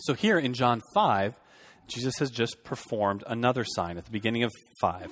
So 0.00 0.12
here 0.14 0.38
in 0.38 0.54
John 0.54 0.82
5, 0.92 1.38
Jesus 1.86 2.18
has 2.18 2.30
just 2.30 2.64
performed 2.64 3.24
another 3.26 3.64
sign 3.64 3.96
at 3.96 4.04
the 4.04 4.10
beginning 4.10 4.42
of 4.42 4.52
5. 4.80 5.10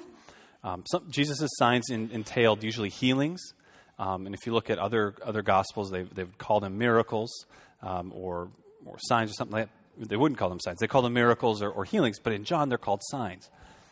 Um, 0.64 0.84
Jesus' 1.10 1.48
signs 1.56 1.90
in, 1.90 2.10
entailed 2.10 2.62
usually 2.62 2.88
healings. 2.88 3.40
Um, 3.98 4.26
and 4.26 4.34
if 4.34 4.46
you 4.46 4.52
look 4.52 4.70
at 4.70 4.78
other, 4.78 5.14
other 5.22 5.42
gospels, 5.42 5.90
they, 5.90 6.02
they 6.02 6.24
would 6.24 6.38
call 6.38 6.60
them 6.60 6.78
miracles 6.78 7.46
um, 7.82 8.12
or, 8.14 8.50
or 8.84 8.96
signs 9.00 9.30
or 9.30 9.34
something 9.34 9.58
like 9.58 9.68
that. 9.98 10.08
They 10.08 10.16
wouldn't 10.16 10.38
call 10.38 10.48
them 10.48 10.60
signs. 10.60 10.78
They 10.78 10.86
call 10.86 11.02
them 11.02 11.12
miracles 11.12 11.62
or, 11.62 11.70
or 11.70 11.84
healings. 11.84 12.18
But 12.18 12.32
in 12.32 12.44
John, 12.44 12.68
they're 12.68 12.78
called 12.78 13.02
signs. 13.04 13.50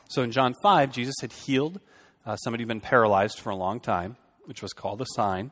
So 0.09 0.23
in 0.23 0.33
John 0.33 0.55
5, 0.63 0.93
Jesus 0.93 1.15
had 1.21 1.33
healed 1.33 1.81
uh, 2.25 2.37
somebody 2.37 2.63
who'd 2.63 2.69
been 2.69 2.81
paralyzed 2.81 3.39
for 3.39 3.51
a 3.51 3.57
long 3.57 3.81
time, 3.81 4.17
which 4.45 4.63
was 4.63 4.73
called 4.73 5.01
a 5.01 5.07
sign. 5.15 5.51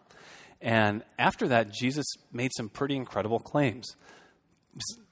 And 0.61 1.03
after 1.19 1.49
that, 1.49 1.73
Jesus 1.73 2.07
made 2.33 2.51
some 2.57 2.69
pretty 2.69 2.97
incredible 2.97 3.39
claims. 3.39 3.95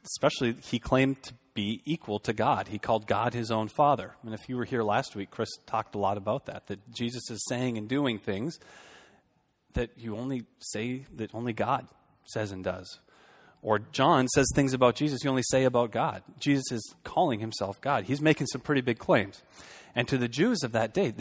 Especially, 0.05 0.55
he 0.63 0.79
claimed 0.79 1.23
to 1.25 1.35
be 1.57 1.83
equal 1.85 2.21
to 2.21 2.33
God. 2.33 2.69
He 2.69 2.79
called 2.79 3.09
God 3.09 3.35
his 3.35 3.51
own 3.51 3.67
Father. 3.67 4.15
And 4.23 4.33
if 4.33 4.49
you 4.49 4.57
were 4.57 4.65
here 4.65 4.85
last 4.85 5.17
week, 5.17 5.33
Chris 5.33 5.49
talked 5.67 5.97
a 5.97 5.99
lot 5.99 6.17
about 6.17 6.47
that, 6.47 6.69
that 6.69 6.93
Jesus 6.93 7.29
is 7.31 7.45
saying 7.49 7.77
and 7.77 7.89
doing 7.89 8.21
things 8.21 8.61
that 9.73 9.91
you 9.97 10.17
only 10.17 10.45
say 10.61 11.07
that 11.17 11.35
only 11.35 11.53
God 11.53 11.89
says 12.25 12.53
and 12.53 12.63
does. 12.63 13.01
Or 13.63 13.79
John 13.79 14.29
says 14.29 14.47
things 14.55 14.75
about 14.75 14.95
Jesus 14.95 15.25
you 15.25 15.31
only 15.31 15.43
say 15.51 15.65
about 15.65 15.91
God. 15.91 16.23
Jesus 16.39 16.71
is 16.71 16.95
calling 17.03 17.41
himself 17.41 17.81
God. 17.81 18.05
He's 18.05 18.21
making 18.21 18.47
some 18.47 18.61
pretty 18.61 18.83
big 18.83 18.99
claims. 18.99 19.43
And 19.95 20.07
to 20.09 20.19
the 20.19 20.29
Jews 20.29 20.63
of 20.63 20.73
that 20.73 20.95
day, 20.95 21.15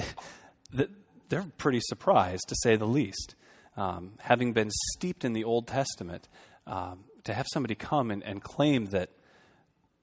they're 1.29 1.45
pretty 1.57 1.79
surprised, 1.81 2.47
to 2.49 2.55
say 2.61 2.75
the 2.75 2.85
least. 2.85 3.35
Um, 3.77 4.13
having 4.19 4.53
been 4.53 4.69
steeped 4.91 5.25
in 5.25 5.33
the 5.33 5.43
Old 5.43 5.67
Testament, 5.67 6.27
um, 6.67 7.05
to 7.23 7.33
have 7.33 7.45
somebody 7.51 7.75
come 7.75 8.11
and, 8.11 8.23
and 8.23 8.41
claim 8.41 8.87
that 8.87 9.09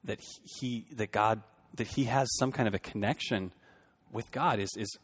that 0.04 0.20
he 0.58 0.86
that 0.92 1.12
God 1.12 1.42
that 1.74 1.86
he 1.86 2.04
has 2.04 2.28
some 2.38 2.52
kind 2.52 2.68
of 2.68 2.74
a 2.74 2.78
connection 2.78 3.52
with 4.12 4.30
God 4.30 4.58
is 4.58 4.70
is 4.76 4.98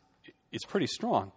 is 0.52 0.64
pretty 0.64 0.86
strong. 0.86 1.32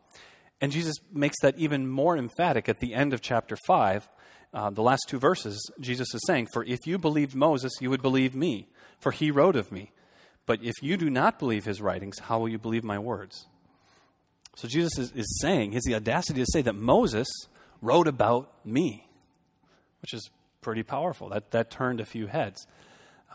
And 0.62 0.72
Jesus 0.72 0.96
makes 1.12 1.40
that 1.42 1.58
even 1.58 1.90
more 1.90 2.16
emphatic 2.16 2.70
at 2.70 2.80
the 2.80 2.94
end 2.94 3.14
of 3.14 3.22
chapter 3.22 3.58
5. 3.66 4.08
Uh, 4.54 4.70
the 4.70 4.84
last 4.84 5.06
two 5.08 5.18
verses, 5.18 5.60
Jesus 5.80 6.14
is 6.14 6.22
saying, 6.28 6.50
For 6.54 6.64
if 6.64 6.86
you 6.86 7.00
believed 7.00 7.34
Moses, 7.34 7.72
you 7.82 7.90
would 7.90 8.02
believe 8.02 8.36
me, 8.36 8.68
for 9.00 9.12
he 9.12 9.32
wrote 9.32 9.56
of 9.56 9.72
me. 9.72 9.92
But 10.46 10.60
if 10.62 10.76
you 10.82 10.98
do 10.98 11.10
not 11.10 11.40
believe 11.40 11.66
his 11.66 11.82
writings, 11.82 12.20
how 12.20 12.40
will 12.40 12.50
you 12.50 12.60
believe 12.60 12.84
my 12.84 13.00
words? 13.00 13.48
So 14.56 14.68
Jesus 14.68 14.98
is, 14.98 15.12
is 15.14 15.40
saying, 15.42 15.72
he 15.72 15.76
has 15.76 15.84
the 15.84 15.96
audacity 15.96 16.42
to 16.42 16.52
say 16.52 16.62
that 16.62 16.76
Moses 16.76 17.28
wrote 17.82 18.08
about 18.08 18.52
me, 18.66 19.08
which 20.02 20.14
is 20.14 20.30
pretty 20.62 20.84
powerful. 20.84 21.30
That, 21.30 21.52
that 21.52 21.72
turned 21.72 22.00
a 22.00 22.06
few 22.06 22.28
heads. 22.28 22.68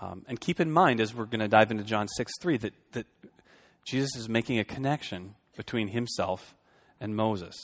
Um, 0.00 0.24
and 0.28 0.38
keep 0.38 0.60
in 0.60 0.70
mind, 0.70 1.00
as 1.00 1.14
we're 1.14 1.24
going 1.24 1.40
to 1.40 1.48
dive 1.48 1.70
into 1.70 1.84
John 1.84 2.08
6 2.08 2.32
3, 2.40 2.56
that, 2.58 2.72
that 2.92 3.06
Jesus 3.86 4.14
is 4.16 4.28
making 4.28 4.58
a 4.58 4.64
connection 4.64 5.34
between 5.56 5.88
himself 5.88 6.54
and 7.00 7.16
Moses. 7.16 7.54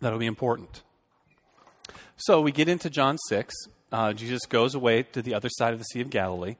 That'll 0.00 0.18
be 0.18 0.26
important. 0.26 0.82
So 2.16 2.40
we 2.40 2.52
get 2.52 2.68
into 2.68 2.90
John 2.90 3.18
6. 3.28 3.54
Uh, 3.90 4.12
Jesus 4.12 4.46
goes 4.46 4.74
away 4.74 5.02
to 5.02 5.22
the 5.22 5.34
other 5.34 5.48
side 5.50 5.72
of 5.72 5.78
the 5.78 5.84
Sea 5.84 6.00
of 6.00 6.10
Galilee, 6.10 6.56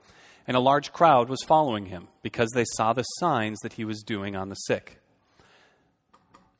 and 0.47 0.57
a 0.57 0.61
large 0.61 0.93
crowd 0.93 1.29
was 1.29 1.43
following 1.47 1.87
him 1.87 2.09
because 2.23 2.51
they 2.55 2.65
saw 2.77 2.93
the 2.93 3.03
signs 3.03 3.59
that 3.61 3.75
he 3.75 3.85
was 3.85 4.03
doing 4.03 4.35
on 4.35 4.49
the 4.49 4.57
sick. 4.57 5.01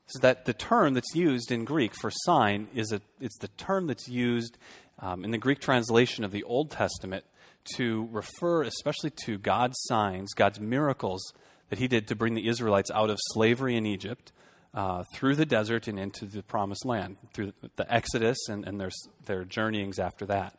So 0.07 0.19
that 0.19 0.45
the 0.45 0.53
term 0.53 0.93
that's 0.93 1.15
used 1.15 1.51
in 1.51 1.65
Greek 1.65 1.93
for 1.95 2.11
sign 2.11 2.67
is 2.73 2.91
a, 2.91 3.01
it's 3.19 3.37
the 3.39 3.47
term 3.49 3.87
that's 3.87 4.07
used 4.07 4.57
um, 4.99 5.23
in 5.25 5.31
the 5.31 5.37
Greek 5.37 5.59
translation 5.59 6.23
of 6.23 6.31
the 6.31 6.43
Old 6.43 6.71
Testament 6.71 7.25
to 7.75 8.07
refer 8.11 8.63
especially 8.63 9.11
to 9.25 9.37
God's 9.37 9.77
signs, 9.83 10.33
God's 10.33 10.59
miracles 10.59 11.33
that 11.69 11.79
He 11.79 11.87
did 11.87 12.07
to 12.07 12.15
bring 12.15 12.35
the 12.35 12.47
Israelites 12.47 12.91
out 12.91 13.09
of 13.09 13.17
slavery 13.33 13.75
in 13.75 13.85
Egypt 13.85 14.31
uh, 14.73 15.03
through 15.13 15.35
the 15.35 15.45
desert 15.45 15.87
and 15.87 15.99
into 15.99 16.25
the 16.25 16.43
promised 16.43 16.85
land, 16.85 17.17
through 17.33 17.53
the 17.75 17.93
Exodus 17.93 18.37
and, 18.49 18.65
and 18.65 18.79
their, 18.79 18.91
their 19.25 19.43
journeyings 19.43 19.99
after 19.99 20.25
that. 20.27 20.55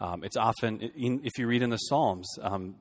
Um, 0.00 0.22
it's 0.22 0.36
often, 0.36 0.80
in, 0.80 1.20
if 1.24 1.38
you 1.38 1.48
read 1.48 1.62
in 1.62 1.70
the 1.70 1.76
Psalms, 1.76 2.28
um, 2.40 2.76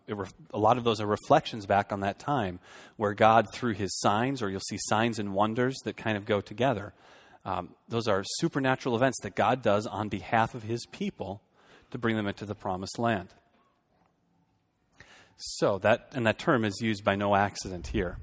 a 0.53 0.57
lot 0.57 0.77
of 0.77 0.83
those 0.83 1.01
are 1.01 1.07
reflections 1.07 1.65
back 1.65 1.91
on 1.91 2.01
that 2.01 2.19
time 2.19 2.59
where 2.95 3.15
God, 3.15 3.47
through 3.51 3.73
his 3.73 3.97
signs, 3.99 4.43
or 4.43 4.51
you'll 4.51 4.59
see 4.59 4.77
signs 4.79 5.17
and 5.17 5.33
wonders 5.33 5.75
that 5.85 5.97
kind 5.97 6.15
of 6.15 6.25
go 6.25 6.41
together, 6.41 6.93
um, 7.43 7.69
those 7.87 8.07
are 8.07 8.23
supernatural 8.23 8.95
events 8.95 9.17
that 9.23 9.35
God 9.35 9.63
does 9.63 9.87
on 9.87 10.09
behalf 10.09 10.53
of 10.53 10.63
his 10.63 10.85
people 10.91 11.41
to 11.89 11.97
bring 11.97 12.15
them 12.15 12.27
into 12.27 12.45
the 12.45 12.53
promised 12.53 12.99
land. 12.99 13.29
So 15.37 15.77
that, 15.79 16.09
and 16.13 16.25
that 16.25 16.39
term 16.39 16.65
is 16.65 16.81
used 16.81 17.03
by 17.03 17.15
no 17.15 17.35
accident 17.35 17.87
here. 17.87 18.17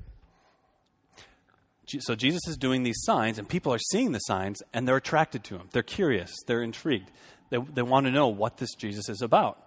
So 2.00 2.14
Jesus 2.14 2.40
is 2.48 2.56
doing 2.56 2.82
these 2.82 3.02
signs, 3.02 3.38
and 3.38 3.48
people 3.48 3.72
are 3.72 3.78
seeing 3.78 4.12
the 4.12 4.18
signs, 4.20 4.62
and 4.72 4.88
they're 4.88 4.96
attracted 4.96 5.44
to 5.44 5.56
him. 5.56 5.68
They're 5.72 5.82
curious. 5.82 6.34
They're 6.46 6.62
intrigued. 6.62 7.10
They, 7.50 7.58
they 7.58 7.82
want 7.82 8.06
to 8.06 8.12
know 8.12 8.28
what 8.28 8.56
this 8.56 8.74
Jesus 8.74 9.08
is 9.08 9.22
about. 9.22 9.58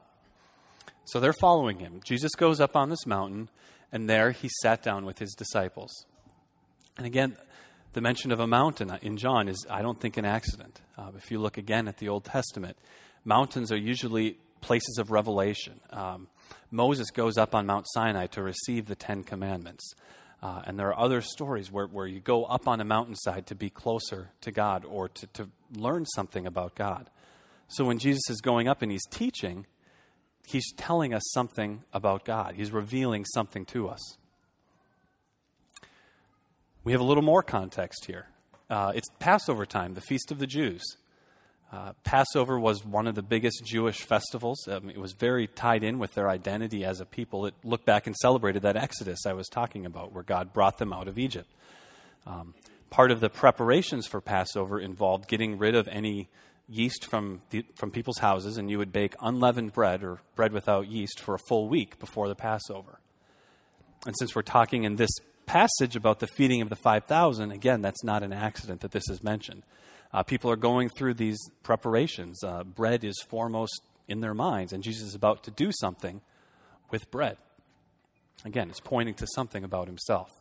So 1.06 1.20
they're 1.20 1.32
following 1.32 1.80
him. 1.80 2.02
Jesus 2.04 2.32
goes 2.36 2.60
up 2.60 2.76
on 2.76 2.90
this 2.90 3.06
mountain, 3.06 3.50
and 3.92 4.10
there 4.10 4.32
he 4.32 4.50
sat 4.62 4.84
down 4.84 5.06
with 5.06 5.20
his 5.20 5.34
disciples. 5.34 6.06
And 6.98 7.06
again, 7.06 7.38
the 7.94 8.02
mention 8.02 8.32
of 8.32 8.40
a 8.40 8.48
mountain 8.48 8.92
in 9.02 9.16
John 9.16 9.48
is, 9.48 9.66
I 9.70 9.82
don't 9.82 10.00
think, 10.00 10.18
an 10.18 10.26
accident. 10.26 10.82
Uh, 10.98 11.12
if 11.16 11.32
you 11.32 11.40
look 11.40 11.58
again 11.58 11.88
at 11.88 11.98
the 11.98 12.10
Old 12.10 12.26
Testament, 12.26 12.78
mountains 13.24 13.72
are 13.72 13.78
usually 13.78 14.38
places 14.62 14.98
of 14.98 15.12
revelation. 15.12 15.80
Um, 15.92 16.28
Moses 16.72 17.12
goes 17.12 17.38
up 17.38 17.56
on 17.56 17.66
Mount 17.66 17.86
Sinai 17.90 18.28
to 18.28 18.44
receive 18.44 18.88
the 18.88 18.96
Ten 18.96 19.24
Commandments. 19.24 19.94
Uh, 20.42 20.62
and 20.66 20.78
there 20.78 20.90
are 20.90 21.00
other 21.00 21.22
stories 21.22 21.72
where, 21.72 21.88
where 21.88 22.06
you 22.06 22.20
go 22.20 22.46
up 22.46 22.68
on 22.68 22.80
a 22.80 22.84
mountainside 22.84 23.48
to 23.48 23.56
be 23.56 23.70
closer 23.70 24.30
to 24.42 24.52
God 24.52 24.86
or 24.86 25.10
to, 25.10 25.28
to 25.28 25.50
learn 25.76 26.06
something 26.06 26.46
about 26.46 26.76
God. 26.76 27.10
So 27.68 27.86
when 27.86 27.98
Jesus 28.00 28.30
is 28.30 28.40
going 28.42 28.68
up 28.68 28.82
and 28.82 28.92
he's 28.92 29.06
teaching, 29.10 29.66
he's 30.48 30.72
telling 30.74 31.14
us 31.14 31.24
something 31.34 31.84
about 31.92 32.24
God. 32.24 32.56
He's 32.56 32.72
revealing 32.72 33.26
something 33.26 33.66
to 33.66 33.90
us. 33.90 34.18
We 36.84 36.92
have 36.92 37.02
a 37.02 37.06
little 37.06 37.24
more 37.24 37.44
context 37.44 38.06
here. 38.06 38.28
Uh, 38.70 38.92
it's 38.96 39.08
Passover 39.20 39.66
time, 39.66 39.94
the 39.94 40.02
Feast 40.02 40.32
of 40.32 40.40
the 40.40 40.48
Jews. 40.48 40.84
Uh, 41.72 41.92
Passover 42.04 42.58
was 42.58 42.86
one 42.86 43.08
of 43.08 43.16
the 43.16 43.22
biggest 43.22 43.66
Jewish 43.66 44.02
festivals. 44.02 44.68
Um, 44.70 44.90
it 44.90 44.98
was 44.98 45.12
very 45.12 45.48
tied 45.48 45.84
in 45.84 46.00
with 46.00 46.14
their 46.14 46.30
identity 46.30 46.86
as 46.86 47.02
a 47.02 47.06
people. 47.06 47.46
It 47.46 47.56
looked 47.64 47.86
back 47.86 48.08
and 48.08 48.16
celebrated 48.16 48.62
that 48.62 48.78
Exodus 48.78 49.26
I 49.26 49.34
was 49.34 49.50
talking 49.50 49.86
about, 49.86 50.14
where 50.14 50.24
God 50.24 50.54
brought 50.54 50.78
them 50.78 50.94
out 50.94 51.10
of 51.10 51.20
Egypt. 51.20 51.50
Um, 52.26 52.54
part 52.90 53.12
of 53.12 53.20
the 53.20 53.30
preparations 53.30 54.08
for 54.08 54.22
Passover 54.22 54.80
involved 54.80 55.28
getting 55.28 55.58
rid 55.58 55.76
of 55.76 55.90
any 55.90 56.30
yeast 56.70 57.06
from, 57.06 57.42
the, 57.50 57.66
from 57.76 57.92
people's 57.92 58.20
houses, 58.20 58.58
and 58.58 58.70
you 58.70 58.78
would 58.78 58.94
bake 58.94 59.16
unleavened 59.22 59.74
bread 59.74 60.04
or 60.04 60.20
bread 60.36 60.54
without 60.54 60.88
yeast 60.88 61.20
for 61.20 61.36
a 61.36 61.40
full 61.50 61.68
week 61.68 62.00
before 62.00 62.30
the 62.30 62.36
Passover. 62.36 63.00
And 64.06 64.16
since 64.18 64.36
we're 64.36 64.42
talking 64.42 64.84
in 64.84 64.96
this 64.96 65.10
passage 65.46 65.96
about 65.96 66.20
the 66.20 66.28
feeding 66.28 66.62
of 66.62 66.70
the 66.70 66.76
5,000, 66.76 67.52
again, 67.52 67.82
that's 67.82 68.04
not 68.04 68.24
an 68.24 68.32
accident 68.32 68.82
that 68.82 68.92
this 68.92 69.10
is 69.10 69.24
mentioned. 69.24 69.64
Uh, 70.14 70.24
people 70.24 70.50
are 70.50 70.58
going 70.58 70.90
through 70.90 71.14
these 71.14 71.40
preparations. 71.64 72.44
Uh, 72.44 72.64
bread 72.64 73.04
is 73.04 73.22
foremost 73.30 73.82
in 74.08 74.22
their 74.22 74.34
minds, 74.34 74.74
and 74.74 74.84
Jesus 74.84 75.10
is 75.10 75.16
about 75.16 75.44
to 75.44 75.52
do 75.52 75.72
something 75.72 76.22
with 76.92 77.10
bread. 77.12 77.38
Again, 78.46 78.70
it's 78.70 78.80
pointing 78.80 79.16
to 79.16 79.28
something 79.36 79.64
about 79.64 79.88
himself. 79.88 80.32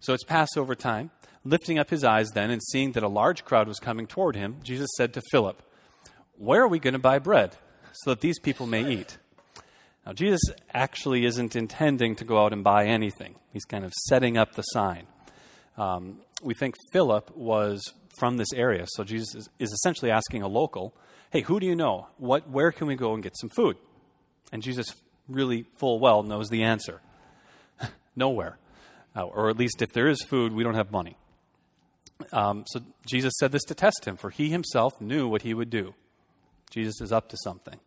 So 0.00 0.12
it's 0.12 0.24
Passover 0.24 0.74
time. 0.74 1.10
Lifting 1.44 1.78
up 1.78 1.90
his 1.90 2.04
eyes 2.04 2.30
then 2.30 2.50
and 2.50 2.62
seeing 2.62 2.92
that 2.92 3.02
a 3.02 3.08
large 3.08 3.44
crowd 3.44 3.68
was 3.68 3.78
coming 3.78 4.06
toward 4.06 4.36
him, 4.36 4.56
Jesus 4.62 4.88
said 4.96 5.12
to 5.14 5.22
Philip, 5.30 5.62
Where 6.38 6.62
are 6.62 6.68
we 6.68 6.78
going 6.78 6.92
to 6.92 6.98
buy 6.98 7.18
bread 7.18 7.56
so 7.92 8.10
that 8.10 8.20
these 8.20 8.38
people 8.38 8.66
may 8.66 8.88
eat? 8.90 9.18
Now, 10.06 10.12
Jesus 10.12 10.40
actually 10.72 11.24
isn't 11.24 11.56
intending 11.56 12.16
to 12.16 12.24
go 12.24 12.42
out 12.42 12.52
and 12.52 12.62
buy 12.62 12.86
anything. 12.86 13.36
He's 13.52 13.64
kind 13.64 13.84
of 13.84 13.92
setting 14.08 14.36
up 14.36 14.54
the 14.54 14.62
sign. 14.62 15.06
Um, 15.76 16.20
we 16.42 16.54
think 16.54 16.74
Philip 16.92 17.36
was 17.36 17.82
from 18.18 18.36
this 18.36 18.52
area. 18.54 18.86
So 18.88 19.04
Jesus 19.04 19.34
is, 19.34 19.48
is 19.58 19.72
essentially 19.72 20.10
asking 20.10 20.42
a 20.42 20.48
local, 20.48 20.94
hey, 21.30 21.40
who 21.40 21.58
do 21.58 21.66
you 21.66 21.74
know? 21.74 22.08
What, 22.18 22.48
where 22.48 22.70
can 22.70 22.86
we 22.86 22.96
go 22.96 23.14
and 23.14 23.22
get 23.22 23.36
some 23.36 23.50
food? 23.50 23.76
And 24.52 24.62
Jesus 24.62 24.86
really 25.28 25.64
full 25.76 25.98
well 25.98 26.22
knows 26.22 26.48
the 26.48 26.62
answer. 26.62 27.00
Nowhere. 28.16 28.58
Uh, 29.16 29.24
or 29.24 29.50
at 29.50 29.56
least 29.56 29.82
if 29.82 29.92
there 29.92 30.08
is 30.08 30.22
food, 30.22 30.52
we 30.52 30.62
don't 30.62 30.74
have 30.74 30.90
money. 30.90 31.16
Um, 32.32 32.64
so 32.66 32.80
Jesus 33.06 33.32
said 33.38 33.52
this 33.52 33.64
to 33.64 33.74
test 33.74 34.04
him, 34.04 34.16
for 34.16 34.30
he 34.30 34.50
himself 34.50 35.00
knew 35.00 35.28
what 35.28 35.42
he 35.42 35.54
would 35.54 35.70
do. 35.70 35.94
Jesus 36.70 37.00
is 37.00 37.12
up 37.12 37.28
to 37.28 37.36
something. 37.42 37.78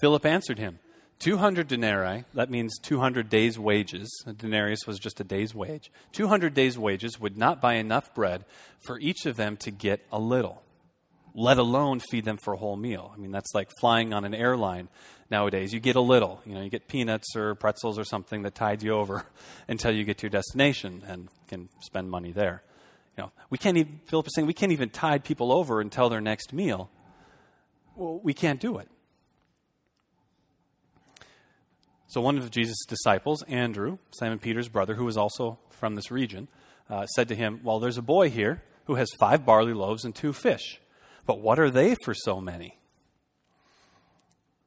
Philip 0.00 0.26
answered 0.26 0.58
him, 0.58 0.78
200 1.24 1.66
denarii, 1.66 2.24
that 2.34 2.50
means 2.50 2.78
200 2.80 3.30
days' 3.30 3.58
wages. 3.58 4.10
A 4.26 4.34
denarius 4.34 4.86
was 4.86 4.98
just 4.98 5.20
a 5.20 5.24
day's 5.24 5.54
wage. 5.54 5.90
200 6.12 6.52
days' 6.52 6.78
wages 6.78 7.18
would 7.18 7.38
not 7.38 7.62
buy 7.62 7.76
enough 7.76 8.14
bread 8.14 8.44
for 8.84 9.00
each 9.00 9.24
of 9.24 9.36
them 9.36 9.56
to 9.56 9.70
get 9.70 10.04
a 10.12 10.18
little, 10.18 10.62
let 11.34 11.56
alone 11.56 11.98
feed 11.98 12.26
them 12.26 12.36
for 12.36 12.52
a 12.52 12.58
whole 12.58 12.76
meal. 12.76 13.10
I 13.14 13.18
mean, 13.18 13.30
that's 13.30 13.54
like 13.54 13.70
flying 13.80 14.12
on 14.12 14.26
an 14.26 14.34
airline 14.34 14.90
nowadays. 15.30 15.72
You 15.72 15.80
get 15.80 15.96
a 15.96 16.00
little. 16.02 16.42
You 16.44 16.56
know, 16.56 16.60
you 16.60 16.68
get 16.68 16.88
peanuts 16.88 17.34
or 17.34 17.54
pretzels 17.54 17.98
or 17.98 18.04
something 18.04 18.42
that 18.42 18.54
tides 18.54 18.84
you 18.84 18.92
over 18.92 19.24
until 19.66 19.92
you 19.92 20.04
get 20.04 20.18
to 20.18 20.24
your 20.24 20.30
destination 20.30 21.02
and 21.08 21.30
can 21.48 21.70
spend 21.80 22.10
money 22.10 22.32
there. 22.32 22.62
You 23.16 23.22
know, 23.22 23.32
we 23.48 23.56
can't 23.56 23.78
even, 23.78 23.98
Philip 24.04 24.26
is 24.26 24.34
saying, 24.34 24.46
we 24.46 24.52
can't 24.52 24.72
even 24.72 24.90
tide 24.90 25.24
people 25.24 25.52
over 25.52 25.80
until 25.80 26.10
their 26.10 26.20
next 26.20 26.52
meal. 26.52 26.90
Well, 27.96 28.20
we 28.22 28.34
can't 28.34 28.60
do 28.60 28.76
it. 28.76 28.90
So, 32.14 32.20
one 32.20 32.38
of 32.38 32.48
Jesus' 32.52 32.86
disciples, 32.86 33.42
Andrew, 33.48 33.98
Simon 34.12 34.38
Peter's 34.38 34.68
brother, 34.68 34.94
who 34.94 35.04
was 35.04 35.16
also 35.16 35.58
from 35.70 35.96
this 35.96 36.12
region, 36.12 36.46
uh, 36.88 37.06
said 37.06 37.26
to 37.26 37.34
him, 37.34 37.58
Well, 37.64 37.80
there's 37.80 37.98
a 37.98 38.02
boy 38.02 38.30
here 38.30 38.62
who 38.84 38.94
has 38.94 39.10
five 39.18 39.44
barley 39.44 39.72
loaves 39.72 40.04
and 40.04 40.14
two 40.14 40.32
fish. 40.32 40.80
But 41.26 41.40
what 41.40 41.58
are 41.58 41.70
they 41.70 41.96
for 42.04 42.14
so 42.14 42.40
many? 42.40 42.78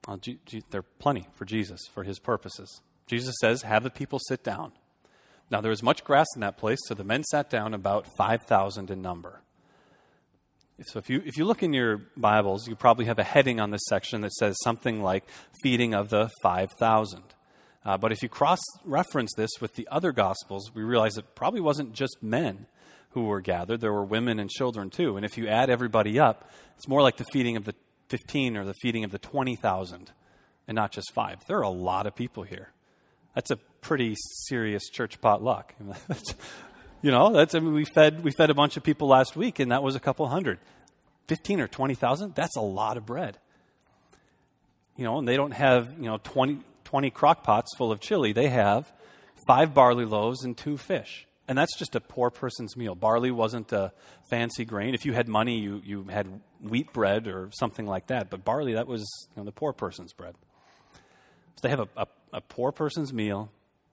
Well, 0.06 0.18
G- 0.18 0.40
G- 0.46 0.64
they're 0.72 0.82
plenty 0.82 1.30
for 1.36 1.46
Jesus, 1.46 1.80
for 1.94 2.04
his 2.04 2.20
purposes. 2.20 2.82
Jesus 3.06 3.34
says, 3.40 3.62
Have 3.62 3.84
the 3.84 3.90
people 3.90 4.20
sit 4.28 4.44
down. 4.44 4.74
Now, 5.50 5.62
there 5.62 5.70
was 5.70 5.82
much 5.82 6.04
grass 6.04 6.28
in 6.36 6.42
that 6.42 6.58
place, 6.58 6.80
so 6.88 6.96
the 6.96 7.06
men 7.06 7.24
sat 7.24 7.50
down, 7.50 7.74
about 7.74 8.08
5,000 8.18 8.92
in 8.92 9.02
number. 9.02 9.40
So, 10.88 11.00
if 11.00 11.10
you, 11.10 11.24
if 11.26 11.38
you 11.38 11.46
look 11.46 11.64
in 11.64 11.72
your 11.72 12.02
Bibles, 12.18 12.68
you 12.68 12.76
probably 12.76 13.06
have 13.06 13.20
a 13.20 13.24
heading 13.24 13.62
on 13.62 13.72
this 13.72 13.86
section 13.88 14.20
that 14.20 14.34
says 14.34 14.58
something 14.66 15.02
like 15.02 15.24
feeding 15.64 15.94
of 15.94 16.10
the 16.10 16.30
5,000. 16.44 17.24
Uh, 17.88 17.98
but 17.98 18.12
if 18.12 18.22
you 18.22 18.28
cross 18.28 18.60
reference 18.84 19.32
this 19.38 19.50
with 19.62 19.76
the 19.76 19.88
other 19.90 20.12
Gospels, 20.12 20.76
we 20.76 20.84
realize 20.84 21.18
it 21.18 21.36
probably 21.36 21.62
wasn't 21.62 21.94
just 21.94 22.18
men 22.22 22.66
who 23.12 23.24
were 23.24 23.40
gathered, 23.40 23.80
there 23.80 23.94
were 23.94 24.04
women 24.04 24.40
and 24.40 24.50
children 24.50 24.90
too. 24.90 25.16
And 25.16 25.26
if 25.26 25.38
you 25.38 25.48
add 25.48 25.70
everybody 25.70 26.20
up, 26.20 26.52
it's 26.76 26.88
more 26.88 27.02
like 27.02 27.16
the 27.16 27.26
feeding 27.32 27.56
of 27.56 27.64
the 27.64 27.74
15 28.10 28.58
or 28.58 28.66
the 28.66 28.74
feeding 28.82 29.06
of 29.06 29.12
the 29.12 29.18
20,000 29.18 30.12
and 30.68 30.76
not 30.76 30.92
just 30.92 31.14
five. 31.14 31.40
There 31.48 31.60
are 31.60 31.64
a 31.64 31.70
lot 31.70 32.06
of 32.06 32.14
people 32.14 32.44
here. 32.44 32.74
That's 33.36 33.52
a 33.52 33.56
pretty 33.56 34.16
serious 34.48 34.90
church 34.90 35.22
potluck. 35.22 35.74
you 37.02 37.10
know, 37.10 37.32
that's, 37.32 37.56
I 37.56 37.60
mean, 37.60 37.74
we 37.74 37.86
fed, 37.86 38.22
we 38.22 38.32
fed 38.32 38.50
a 38.50 38.54
bunch 38.54 38.76
of 38.76 38.84
people 38.84 39.08
last 39.08 39.38
week 39.38 39.60
and 39.60 39.72
that 39.72 39.82
was 39.82 39.96
a 39.96 40.02
couple 40.02 40.28
hundred. 40.28 40.60
15 41.30 41.62
or 41.62 41.68
20,000, 41.68 42.36
that's 42.36 42.58
a 42.58 42.62
lot 42.62 42.98
of 42.98 43.06
bread. 43.06 43.38
You 44.98 45.06
know, 45.06 45.20
and 45.20 45.28
they 45.28 45.38
don't 45.38 45.52
have, 45.52 45.94
you 45.98 46.08
know, 46.08 46.20
20, 46.22 46.60
20 46.88 47.10
crock 47.10 47.44
pots 47.44 47.76
full 47.76 47.92
of 47.92 48.00
chili. 48.00 48.32
They 48.32 48.48
have 48.48 48.94
five 49.46 49.74
barley 49.74 50.06
loaves 50.06 50.46
and 50.46 50.58
two 50.58 50.78
fish. 50.78 51.28
And 51.46 51.58
that's 51.58 51.78
just 51.78 51.96
a 51.96 52.00
poor 52.00 52.30
person's 52.30 52.78
meal. 52.78 52.96
Barley 52.96 53.30
wasn't 53.30 53.74
a 53.74 53.92
fancy 54.30 54.64
grain. 54.64 54.94
If 54.94 55.06
you 55.06 55.12
had 55.12 55.28
money, 55.28 55.60
you, 55.60 55.82
you 55.84 56.04
had 56.06 56.42
wheat 56.62 56.94
bread 56.94 57.28
or 57.28 57.50
something 57.60 57.86
like 57.86 58.08
that. 58.08 58.30
But 58.30 58.46
barley, 58.46 58.74
that 58.74 58.88
was 58.88 59.06
you 59.36 59.42
know, 59.42 59.44
the 59.44 59.52
poor 59.52 59.74
person's 59.74 60.14
bread. 60.14 60.36
So 60.94 61.62
they 61.62 61.70
have 61.70 61.82
a, 61.82 61.90
a, 61.98 62.08
a 62.34 62.42
poor 62.42 62.72
person's 62.72 63.12
meal, 63.12 63.52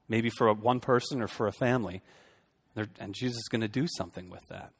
maybe 0.08 0.30
for 0.30 0.46
a, 0.46 0.54
one 0.54 0.78
person 0.78 1.20
or 1.20 1.26
for 1.26 1.48
a 1.48 1.52
family. 1.52 2.00
And 2.76 3.12
Jesus 3.12 3.38
is 3.38 3.48
going 3.50 3.62
to 3.62 3.68
do 3.68 3.88
something 3.96 4.30
with 4.30 4.46
that. 4.50 4.70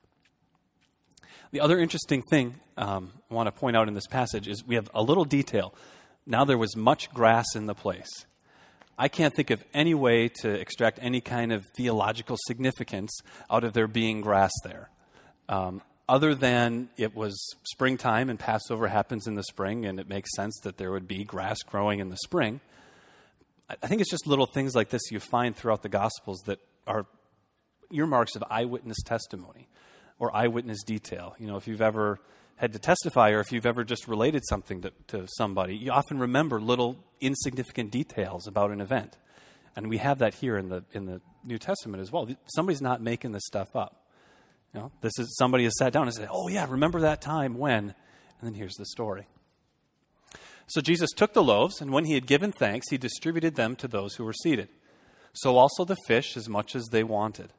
The 1.51 1.61
other 1.61 1.81
interesting 1.81 2.23
thing 2.31 2.61
um, 2.77 3.11
I 3.29 3.35
want 3.35 3.49
to 3.49 3.53
point 3.53 3.77
out 3.77 3.89
in 3.89 3.95
this 3.95 4.07
passage 4.07 4.47
is 4.47 4.65
we 4.65 4.77
have 4.77 4.89
a 4.95 5.03
little 5.03 5.25
detail 5.25 5.75
now 6.27 6.45
there 6.45 6.59
was 6.59 6.77
much 6.77 7.13
grass 7.13 7.47
in 7.55 7.67
the 7.67 7.75
place. 7.75 8.11
I 8.97 9.09
can't 9.09 9.35
think 9.35 9.51
of 9.51 9.63
any 9.75 9.95
way 9.95 10.29
to 10.43 10.51
extract 10.51 10.99
any 11.03 11.21
kind 11.21 11.53
of 11.53 11.65
theological 11.77 12.37
significance 12.47 13.11
out 13.51 13.65
of 13.65 13.73
there 13.73 13.89
being 13.89 14.21
grass 14.21 14.53
there. 14.63 14.89
Um, 15.49 15.83
other 16.09 16.35
than 16.35 16.91
it 16.97 17.17
was 17.17 17.37
springtime 17.65 18.31
and 18.31 18.39
Passover 18.39 18.89
happens 18.89 19.27
in 19.27 19.35
the 19.35 19.43
spring, 19.43 19.85
and 19.85 19.99
it 19.99 20.09
makes 20.09 20.31
sense 20.37 20.59
that 20.63 20.77
there 20.77 20.93
would 20.93 21.09
be 21.09 21.25
grass 21.25 21.59
growing 21.63 21.99
in 21.99 22.11
the 22.11 22.17
spring. 22.19 22.61
I 23.69 23.87
think 23.87 24.01
it's 24.01 24.11
just 24.11 24.27
little 24.27 24.47
things 24.47 24.75
like 24.75 24.91
this 24.91 25.11
you 25.11 25.19
find 25.19 25.57
throughout 25.57 25.83
the 25.83 25.89
Gospels 25.89 26.43
that 26.47 26.61
are 26.87 27.07
earmarks 27.91 28.37
of 28.37 28.45
eyewitness 28.51 28.99
testimony 29.05 29.69
or 30.19 30.35
eyewitness 30.37 30.83
detail. 30.85 31.35
You 31.39 31.47
know, 31.47 31.57
if 31.57 31.67
you've 31.67 31.81
ever 31.81 32.21
had 32.57 32.73
to 32.73 32.79
testify 32.79 33.31
or 33.31 33.41
if 33.41 33.53
you've 33.53 33.67
ever 33.67 33.85
just 33.85 34.07
related 34.09 34.43
something 34.49 34.83
to, 34.83 34.93
to 35.09 35.27
somebody, 35.37 35.77
you 35.77 35.91
often 35.91 36.19
remember 36.19 36.61
little 36.61 36.97
insignificant 37.21 37.91
details 37.91 38.47
about 38.47 38.71
an 38.71 38.81
event. 38.81 39.17
And 39.77 39.89
we 39.89 39.99
have 39.99 40.19
that 40.19 40.35
here 40.35 40.57
in 40.57 40.69
the, 40.69 40.85
in 40.93 41.07
the 41.07 41.21
New 41.45 41.59
Testament 41.59 42.01
as 42.01 42.13
well. 42.13 42.29
Somebody's 42.47 42.83
not 42.83 43.03
making 43.03 43.33
this 43.33 43.45
stuff 43.45 43.75
up. 43.75 44.05
You 44.73 44.81
know, 44.81 44.93
this 45.01 45.13
is 45.19 45.37
somebody 45.37 45.65
has 45.65 45.77
sat 45.79 45.93
down 45.93 46.05
and 46.05 46.15
said, 46.15 46.29
"Oh 46.31 46.49
yeah, 46.49 46.67
remember 46.69 47.01
that 47.01 47.23
time 47.23 47.57
when?" 47.57 47.85
And 47.85 47.95
then 48.43 48.55
here's 48.55 48.75
the 48.75 48.87
story. 48.87 49.29
So 50.67 50.81
Jesus 50.81 51.11
took 51.13 51.33
the 51.33 51.45
loaves, 51.45 51.81
and 51.81 51.93
when 51.93 52.07
he 52.07 52.15
had 52.15 52.27
given 52.27 52.51
thanks, 52.51 52.91
he 52.91 52.99
distributed 52.99 53.55
them 53.55 53.77
to 53.77 53.87
those 53.87 54.17
who 54.17 54.25
were 54.25 54.33
seated. 54.33 54.69
So 55.33 55.57
also 55.57 55.85
the 55.85 55.97
fish, 56.09 56.37
as 56.37 56.49
much 56.49 56.75
as 56.75 56.87
they 56.91 57.05
wanted. 57.05 57.53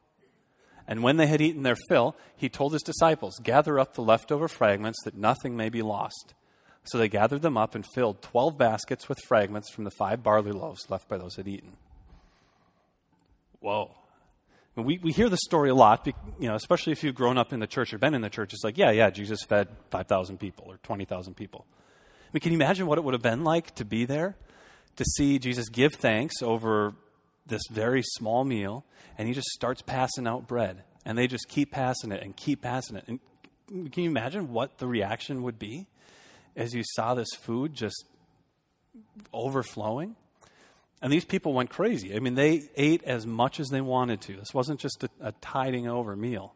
And 0.88 1.02
when 1.02 1.16
they 1.16 1.26
had 1.26 1.40
eaten 1.40 1.62
their 1.62 1.76
fill, 1.88 2.16
he 2.36 2.48
told 2.48 2.72
his 2.72 2.82
disciples, 2.82 3.38
Gather 3.42 3.78
up 3.78 3.94
the 3.94 4.02
leftover 4.02 4.48
fragments, 4.48 5.02
that 5.04 5.16
nothing 5.16 5.56
may 5.56 5.68
be 5.68 5.82
lost. 5.82 6.34
So 6.84 6.98
they 6.98 7.08
gathered 7.08 7.42
them 7.42 7.56
up 7.56 7.74
and 7.74 7.84
filled 7.84 8.22
twelve 8.22 8.56
baskets 8.56 9.08
with 9.08 9.18
fragments 9.26 9.70
from 9.70 9.84
the 9.84 9.90
five 9.90 10.22
barley 10.22 10.52
loaves 10.52 10.88
left 10.88 11.08
by 11.08 11.18
those 11.18 11.34
who 11.34 11.40
had 11.40 11.48
eaten. 11.48 11.72
Whoa. 13.60 13.90
We, 14.76 14.98
we 14.98 15.10
hear 15.10 15.30
the 15.30 15.38
story 15.38 15.70
a 15.70 15.74
lot, 15.74 16.06
you 16.38 16.48
know, 16.48 16.54
especially 16.54 16.92
if 16.92 17.02
you've 17.02 17.14
grown 17.14 17.38
up 17.38 17.52
in 17.52 17.60
the 17.60 17.66
church 17.66 17.94
or 17.94 17.98
been 17.98 18.14
in 18.14 18.20
the 18.20 18.28
church. 18.28 18.52
It's 18.52 18.62
like, 18.62 18.76
yeah, 18.76 18.90
yeah, 18.90 19.08
Jesus 19.08 19.42
fed 19.42 19.68
5,000 19.90 20.38
people 20.38 20.66
or 20.68 20.76
20,000 20.82 21.34
people. 21.34 21.64
I 21.70 22.28
mean, 22.34 22.40
can 22.42 22.52
you 22.52 22.58
imagine 22.58 22.86
what 22.86 22.98
it 22.98 23.04
would 23.04 23.14
have 23.14 23.22
been 23.22 23.42
like 23.42 23.74
to 23.76 23.86
be 23.86 24.04
there? 24.04 24.36
To 24.96 25.04
see 25.16 25.38
Jesus 25.38 25.70
give 25.70 25.94
thanks 25.94 26.42
over 26.42 26.94
this 27.46 27.62
very 27.70 28.02
small 28.02 28.44
meal, 28.44 28.84
and 29.18 29.28
he 29.28 29.34
just 29.34 29.48
starts 29.48 29.82
passing 29.82 30.26
out 30.26 30.46
bread. 30.46 30.82
And 31.04 31.16
they 31.16 31.28
just 31.28 31.48
keep 31.48 31.70
passing 31.70 32.10
it 32.10 32.22
and 32.22 32.36
keep 32.36 32.62
passing 32.62 32.96
it. 32.96 33.04
And 33.06 33.20
can 33.92 34.02
you 34.02 34.10
imagine 34.10 34.52
what 34.52 34.78
the 34.78 34.86
reaction 34.86 35.42
would 35.42 35.58
be 35.58 35.86
as 36.56 36.74
you 36.74 36.82
saw 36.94 37.14
this 37.14 37.28
food 37.40 37.74
just 37.74 38.04
overflowing? 39.32 40.16
And 41.02 41.12
these 41.12 41.24
people 41.24 41.52
went 41.52 41.70
crazy. 41.70 42.16
I 42.16 42.20
mean, 42.20 42.34
they 42.34 42.68
ate 42.76 43.04
as 43.04 43.26
much 43.26 43.60
as 43.60 43.68
they 43.68 43.80
wanted 43.80 44.20
to. 44.22 44.36
This 44.36 44.54
wasn't 44.54 44.80
just 44.80 45.04
a, 45.04 45.10
a 45.20 45.32
tiding 45.40 45.86
over 45.86 46.16
meal. 46.16 46.54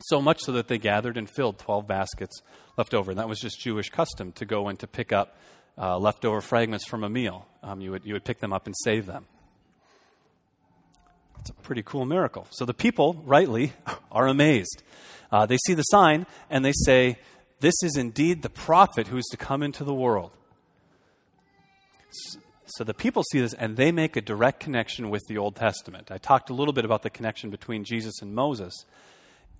So 0.00 0.20
much 0.20 0.40
so 0.42 0.52
that 0.52 0.68
they 0.68 0.78
gathered 0.78 1.16
and 1.16 1.28
filled 1.28 1.58
12 1.58 1.86
baskets 1.86 2.42
left 2.76 2.94
over. 2.94 3.12
And 3.12 3.18
that 3.18 3.28
was 3.28 3.40
just 3.40 3.60
Jewish 3.60 3.88
custom 3.88 4.32
to 4.32 4.44
go 4.44 4.68
and 4.68 4.78
to 4.80 4.86
pick 4.86 5.12
up 5.12 5.38
uh, 5.76 5.98
leftover 5.98 6.40
fragments 6.40 6.86
from 6.86 7.04
a 7.04 7.08
meal. 7.08 7.46
Um, 7.62 7.80
you, 7.80 7.92
would, 7.92 8.04
you 8.04 8.12
would 8.14 8.24
pick 8.24 8.40
them 8.40 8.52
up 8.52 8.66
and 8.66 8.74
save 8.84 9.06
them. 9.06 9.26
It's 11.40 11.50
a 11.50 11.54
pretty 11.54 11.82
cool 11.82 12.04
miracle. 12.04 12.46
So 12.50 12.64
the 12.64 12.74
people, 12.74 13.22
rightly, 13.24 13.72
are 14.12 14.26
amazed. 14.26 14.82
Uh, 15.30 15.46
they 15.46 15.58
see 15.66 15.74
the 15.74 15.82
sign 15.82 16.26
and 16.50 16.64
they 16.64 16.72
say, 16.72 17.18
This 17.60 17.74
is 17.82 17.96
indeed 17.96 18.42
the 18.42 18.50
prophet 18.50 19.08
who 19.08 19.16
is 19.18 19.26
to 19.30 19.36
come 19.36 19.62
into 19.62 19.84
the 19.84 19.94
world. 19.94 20.32
So 22.66 22.84
the 22.84 22.94
people 22.94 23.22
see 23.22 23.40
this 23.40 23.54
and 23.54 23.76
they 23.76 23.92
make 23.92 24.16
a 24.16 24.20
direct 24.20 24.60
connection 24.60 25.10
with 25.10 25.22
the 25.28 25.38
Old 25.38 25.56
Testament. 25.56 26.10
I 26.10 26.18
talked 26.18 26.50
a 26.50 26.54
little 26.54 26.74
bit 26.74 26.84
about 26.84 27.02
the 27.02 27.10
connection 27.10 27.50
between 27.50 27.84
Jesus 27.84 28.20
and 28.20 28.34
Moses. 28.34 28.74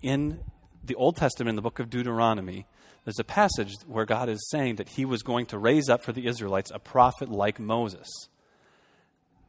In 0.03 0.41
the 0.85 0.95
Old 0.95 1.17
Testament, 1.17 1.51
in 1.51 1.57
the 1.57 1.63
book 1.63 1.79
of 1.79 1.91
Deuteronomy, 1.91 2.67
there's 3.05 3.19
a 3.19 3.25
passage 3.25 3.75
where 3.87 4.05
God 4.05 4.29
is 4.29 4.49
saying 4.51 4.77
that 4.77 4.91
he 4.91 5.05
was 5.05 5.23
going 5.23 5.47
to 5.47 5.59
raise 5.59 5.89
up 5.89 6.03
for 6.03 6.13
the 6.13 6.27
Israelites 6.27 6.71
a 6.75 6.79
prophet 6.79 7.31
like 7.31 7.59
Moses. 7.59 8.07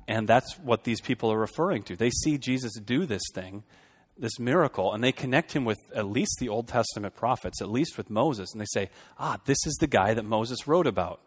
And 0.09 0.27
that's 0.27 0.57
what 0.57 0.85
these 0.85 1.01
people 1.01 1.31
are 1.31 1.37
referring 1.37 1.83
to. 1.83 1.95
They 1.95 2.09
see 2.09 2.39
Jesus 2.39 2.73
do 2.79 3.05
this 3.05 3.21
thing, 3.35 3.63
this 4.17 4.39
miracle, 4.39 4.91
and 4.91 5.03
they 5.03 5.11
connect 5.11 5.53
him 5.53 5.65
with 5.65 5.77
at 5.93 6.07
least 6.07 6.37
the 6.39 6.49
Old 6.49 6.67
Testament 6.67 7.15
prophets, 7.15 7.61
at 7.61 7.69
least 7.69 7.95
with 7.95 8.09
Moses, 8.09 8.51
and 8.51 8.59
they 8.59 8.65
say, 8.65 8.89
ah, 9.19 9.37
this 9.45 9.59
is 9.67 9.75
the 9.79 9.85
guy 9.85 10.15
that 10.15 10.25
Moses 10.25 10.67
wrote 10.67 10.87
about. 10.87 11.21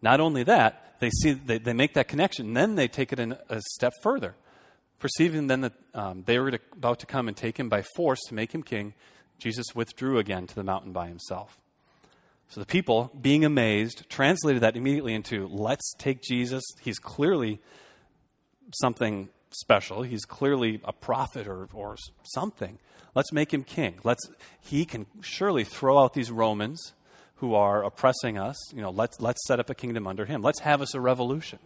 Not 0.00 0.20
only 0.20 0.44
that, 0.44 0.94
they 1.00 1.10
see 1.10 1.32
they, 1.32 1.58
they 1.58 1.72
make 1.72 1.94
that 1.94 2.06
connection, 2.06 2.46
and 2.46 2.56
then 2.56 2.76
they 2.76 2.86
take 2.86 3.12
it 3.12 3.18
a 3.18 3.60
step 3.72 3.92
further. 4.00 4.36
Perceiving 5.00 5.48
then 5.48 5.62
that 5.62 5.72
um, 5.92 6.22
they 6.24 6.38
were 6.38 6.52
to, 6.52 6.60
about 6.72 7.00
to 7.00 7.06
come 7.06 7.26
and 7.26 7.36
take 7.36 7.58
him 7.58 7.68
by 7.68 7.82
force 7.96 8.20
to 8.28 8.34
make 8.34 8.52
him 8.52 8.62
king, 8.62 8.94
Jesus 9.40 9.66
withdrew 9.74 10.18
again 10.18 10.46
to 10.46 10.54
the 10.54 10.64
mountain 10.64 10.92
by 10.92 11.08
himself. 11.08 11.58
So 12.48 12.60
the 12.60 12.66
people, 12.66 13.10
being 13.20 13.44
amazed, 13.44 14.08
translated 14.08 14.62
that 14.62 14.76
immediately 14.76 15.14
into 15.14 15.46
let's 15.48 15.92
take 15.98 16.22
Jesus. 16.22 16.64
He's 16.80 16.98
clearly 16.98 17.60
something 18.80 19.28
special. 19.50 20.02
He's 20.02 20.24
clearly 20.24 20.80
a 20.84 20.92
prophet 20.92 21.46
or, 21.46 21.68
or 21.72 21.96
something. 22.22 22.78
Let's 23.14 23.32
make 23.32 23.52
him 23.52 23.64
king. 23.64 24.00
Let's, 24.02 24.22
he 24.60 24.84
can 24.84 25.06
surely 25.20 25.64
throw 25.64 25.98
out 25.98 26.14
these 26.14 26.30
Romans 26.30 26.94
who 27.36 27.54
are 27.54 27.84
oppressing 27.84 28.38
us. 28.38 28.56
You 28.72 28.80
know, 28.80 28.90
let's, 28.90 29.20
let's 29.20 29.46
set 29.46 29.60
up 29.60 29.70
a 29.70 29.74
kingdom 29.74 30.06
under 30.06 30.24
him. 30.24 30.42
Let's 30.42 30.60
have 30.60 30.80
us 30.80 30.94
a 30.94 31.00
revolution. 31.00 31.58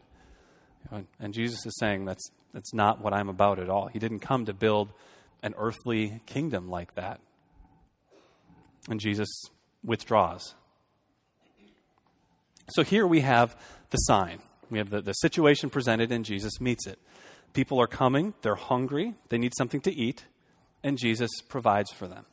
And 1.21 1.33
Jesus 1.33 1.65
is 1.65 1.75
saying 1.79 2.05
that's, 2.07 2.29
that's 2.53 2.75
not 2.75 3.01
what 3.01 3.13
I'm 3.13 3.29
about 3.29 3.59
at 3.59 3.71
all. 3.71 3.87
He 3.87 3.99
didn't 3.99 4.19
come 4.19 4.47
to 4.47 4.53
build 4.53 4.93
an 5.43 5.55
earthly 5.57 6.21
kingdom 6.27 6.69
like 6.69 6.95
that. 6.95 7.21
And 8.89 9.01
Jesus 9.01 9.29
withdraws. 9.85 10.55
So 12.71 12.83
here 12.83 13.07
we 13.07 13.21
have 13.21 13.57
the 13.91 13.99
sign. 13.99 14.41
We 14.71 14.79
have 14.79 14.91
the, 14.91 15.03
the 15.03 15.13
situation 15.15 15.71
presented, 15.71 16.13
and 16.13 16.25
Jesus 16.25 16.61
meets 16.61 16.87
it. 16.87 16.99
People 17.53 17.81
are 17.81 17.87
coming, 17.87 18.33
they're 18.41 18.55
hungry, 18.55 19.15
they 19.29 19.37
need 19.37 19.53
something 19.59 19.83
to 19.83 19.93
eat, 19.93 20.25
and 20.83 20.97
Jesus 20.97 21.31
provides 21.49 21.91
for 21.91 22.09
them. 22.09 22.25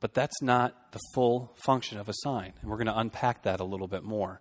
But 0.00 0.14
that's 0.14 0.42
not 0.42 0.92
the 0.92 1.00
full 1.14 1.52
function 1.64 1.98
of 1.98 2.08
a 2.08 2.14
sign. 2.22 2.52
And 2.60 2.70
we're 2.70 2.76
going 2.76 2.86
to 2.86 2.98
unpack 2.98 3.42
that 3.42 3.60
a 3.60 3.64
little 3.64 3.88
bit 3.88 4.02
more. 4.02 4.40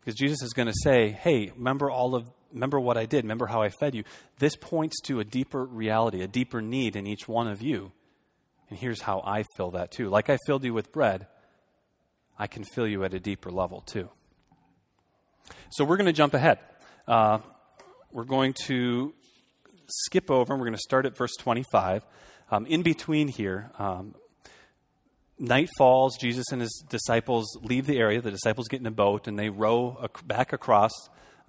Because 0.00 0.14
Jesus 0.14 0.42
is 0.42 0.52
going 0.52 0.68
to 0.68 0.74
say, 0.82 1.10
hey, 1.10 1.50
remember 1.56 1.90
all 1.90 2.14
of 2.14 2.30
remember 2.52 2.78
what 2.78 2.96
I 2.96 3.04
did, 3.04 3.24
remember 3.24 3.46
how 3.46 3.62
I 3.62 3.68
fed 3.68 3.94
you. 3.94 4.04
This 4.38 4.54
points 4.54 5.00
to 5.02 5.18
a 5.18 5.24
deeper 5.24 5.64
reality, 5.64 6.22
a 6.22 6.28
deeper 6.28 6.62
need 6.62 6.94
in 6.94 7.06
each 7.06 7.26
one 7.26 7.48
of 7.48 7.60
you. 7.60 7.90
And 8.70 8.78
here's 8.78 9.00
how 9.00 9.22
I 9.26 9.44
fill 9.56 9.72
that 9.72 9.90
too. 9.90 10.08
Like 10.08 10.30
I 10.30 10.38
filled 10.46 10.64
you 10.64 10.72
with 10.72 10.92
bread, 10.92 11.26
I 12.38 12.46
can 12.46 12.64
fill 12.64 12.86
you 12.86 13.04
at 13.04 13.14
a 13.14 13.20
deeper 13.20 13.50
level 13.50 13.80
too. 13.80 14.08
So 15.70 15.84
we're 15.84 15.96
going 15.96 16.06
to 16.06 16.12
jump 16.12 16.34
ahead. 16.34 16.58
Uh, 17.06 17.38
we're 18.12 18.24
going 18.24 18.54
to 18.66 19.14
skip 19.88 20.30
over 20.30 20.52
and 20.52 20.60
we're 20.60 20.66
going 20.66 20.76
to 20.76 20.82
start 20.82 21.06
at 21.06 21.16
verse 21.16 21.34
25. 21.38 22.04
Um, 22.50 22.66
in 22.66 22.82
between 22.82 23.28
here, 23.28 23.70
um, 23.78 24.14
night 25.38 25.68
falls. 25.76 26.16
Jesus 26.18 26.46
and 26.52 26.60
his 26.60 26.84
disciples 26.88 27.58
leave 27.62 27.86
the 27.86 27.98
area. 27.98 28.20
The 28.20 28.30
disciples 28.30 28.68
get 28.68 28.80
in 28.80 28.86
a 28.86 28.90
boat 28.90 29.26
and 29.26 29.38
they 29.38 29.48
row 29.48 29.98
ac- 30.02 30.24
back 30.26 30.52
across 30.52 30.92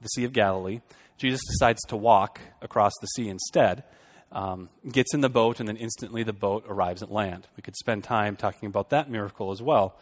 the 0.02 0.08
Sea 0.10 0.24
of 0.24 0.34
Galilee. 0.34 0.82
Jesus 1.18 1.42
decides 1.48 1.82
to 1.88 1.96
walk 1.96 2.40
across 2.62 2.92
the 3.02 3.08
sea 3.08 3.30
instead. 3.30 3.84
Um, 4.32 4.70
gets 4.92 5.14
in 5.14 5.22
the 5.22 5.30
boat, 5.30 5.62
and 5.62 5.70
then 5.70 5.78
instantly 5.78 6.24
the 6.24 6.34
boat 6.34 6.66
arrives 6.68 7.02
at 7.02 7.10
land. 7.10 7.48
We 7.56 7.62
could 7.62 7.76
spend 7.78 8.04
time 8.04 8.36
talking 8.36 8.68
about 8.68 8.90
that 8.90 9.10
miracle 9.10 9.52
as 9.52 9.62
well, 9.62 9.98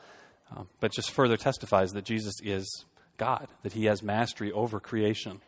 uh, 0.56 0.63
but 0.80 0.92
just 0.92 1.12
further 1.12 1.38
testifies 1.38 1.92
that 1.92 2.06
Jesus 2.06 2.36
is 2.44 2.86
God, 3.18 3.48
that 3.63 3.74
he 3.74 3.86
has 3.86 4.04
mastery 4.04 4.52
over 4.52 4.80
creation. 4.80 5.42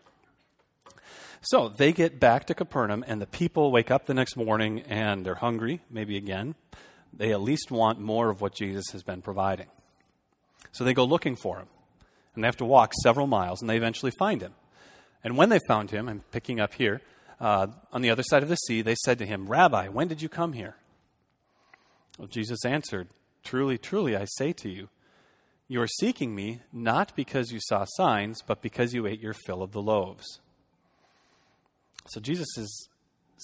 So 1.42 1.70
they 1.70 1.92
get 1.94 2.20
back 2.20 2.46
to 2.46 2.56
Capernaum, 2.56 3.04
and 3.08 3.22
the 3.22 3.28
people 3.28 3.72
wake 3.72 3.92
up 3.92 4.06
the 4.06 4.14
next 4.14 4.36
morning 4.36 4.82
and 4.82 5.26
they're 5.26 5.36
hungry, 5.36 5.82
maybe 5.90 6.18
again. 6.18 6.56
They 7.14 7.32
at 7.32 7.42
least 7.42 7.72
want 7.72 8.00
more 8.00 8.30
of 8.30 8.42
what 8.42 8.56
Jesus 8.56 8.86
has 8.92 9.04
been 9.04 9.22
providing. 9.22 9.68
So 10.72 10.84
they 10.84 10.94
go 10.94 11.06
looking 11.06 11.36
for 11.36 11.60
him, 11.60 11.68
and 12.34 12.44
they 12.44 12.48
have 12.48 12.58
to 12.58 12.66
walk 12.66 12.94
several 13.04 13.28
miles, 13.28 13.62
and 13.62 13.70
they 13.70 13.78
eventually 13.78 14.12
find 14.18 14.42
him. 14.42 14.54
And 15.24 15.38
when 15.38 15.50
they 15.50 15.60
found 15.68 15.92
him, 15.92 16.10
I'm 16.10 16.24
picking 16.32 16.60
up 16.60 16.74
here, 16.74 17.02
uh, 17.40 17.68
on 17.92 18.02
the 18.02 18.10
other 18.10 18.24
side 18.24 18.44
of 18.44 18.50
the 18.50 18.56
sea, 18.56 18.82
they 18.82 18.96
said 19.04 19.20
to 19.20 19.26
him, 19.26 19.48
Rabbi, 19.48 19.88
when 19.88 20.08
did 20.08 20.22
you 20.22 20.30
come 20.30 20.54
here? 20.54 20.76
Well, 22.18 22.28
Jesus 22.28 22.66
answered, 22.66 23.10
Truly, 23.44 23.78
truly, 23.78 24.16
I 24.16 24.26
say 24.26 24.54
to 24.54 24.70
you, 24.70 24.90
you 25.68 25.82
are 25.82 25.88
seeking 25.88 26.36
me 26.36 26.62
not 26.72 27.16
because 27.16 27.52
you 27.52 27.60
saw 27.60 27.86
signs, 27.86 28.42
but 28.46 28.62
because 28.62 28.94
you 28.94 29.08
ate 29.08 29.20
your 29.20 29.34
fill 29.34 29.64
of 29.64 29.72
the 29.72 29.82
loaves. 29.82 30.40
So 32.08 32.20
Jesus 32.20 32.48
is 32.58 32.90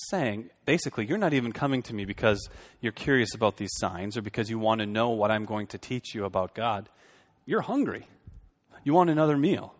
saying, 0.10 0.50
basically, 0.66 1.06
you're 1.06 1.18
not 1.18 1.34
even 1.34 1.52
coming 1.52 1.82
to 1.84 1.96
me 1.96 2.06
because 2.06 2.48
you're 2.80 2.92
curious 2.92 3.34
about 3.34 3.58
these 3.58 3.72
signs 3.74 4.18
or 4.18 4.22
because 4.22 4.50
you 4.50 4.60
want 4.60 4.80
to 4.80 4.86
know 4.86 5.10
what 5.10 5.32
I'm 5.32 5.46
going 5.46 5.68
to 5.68 5.78
teach 5.78 6.14
you 6.14 6.26
about 6.26 6.54
God. 6.54 6.90
You're 7.46 7.62
hungry. 7.62 8.08
You 8.84 8.94
want 8.94 9.10
another 9.10 9.38
meal. 9.38 9.74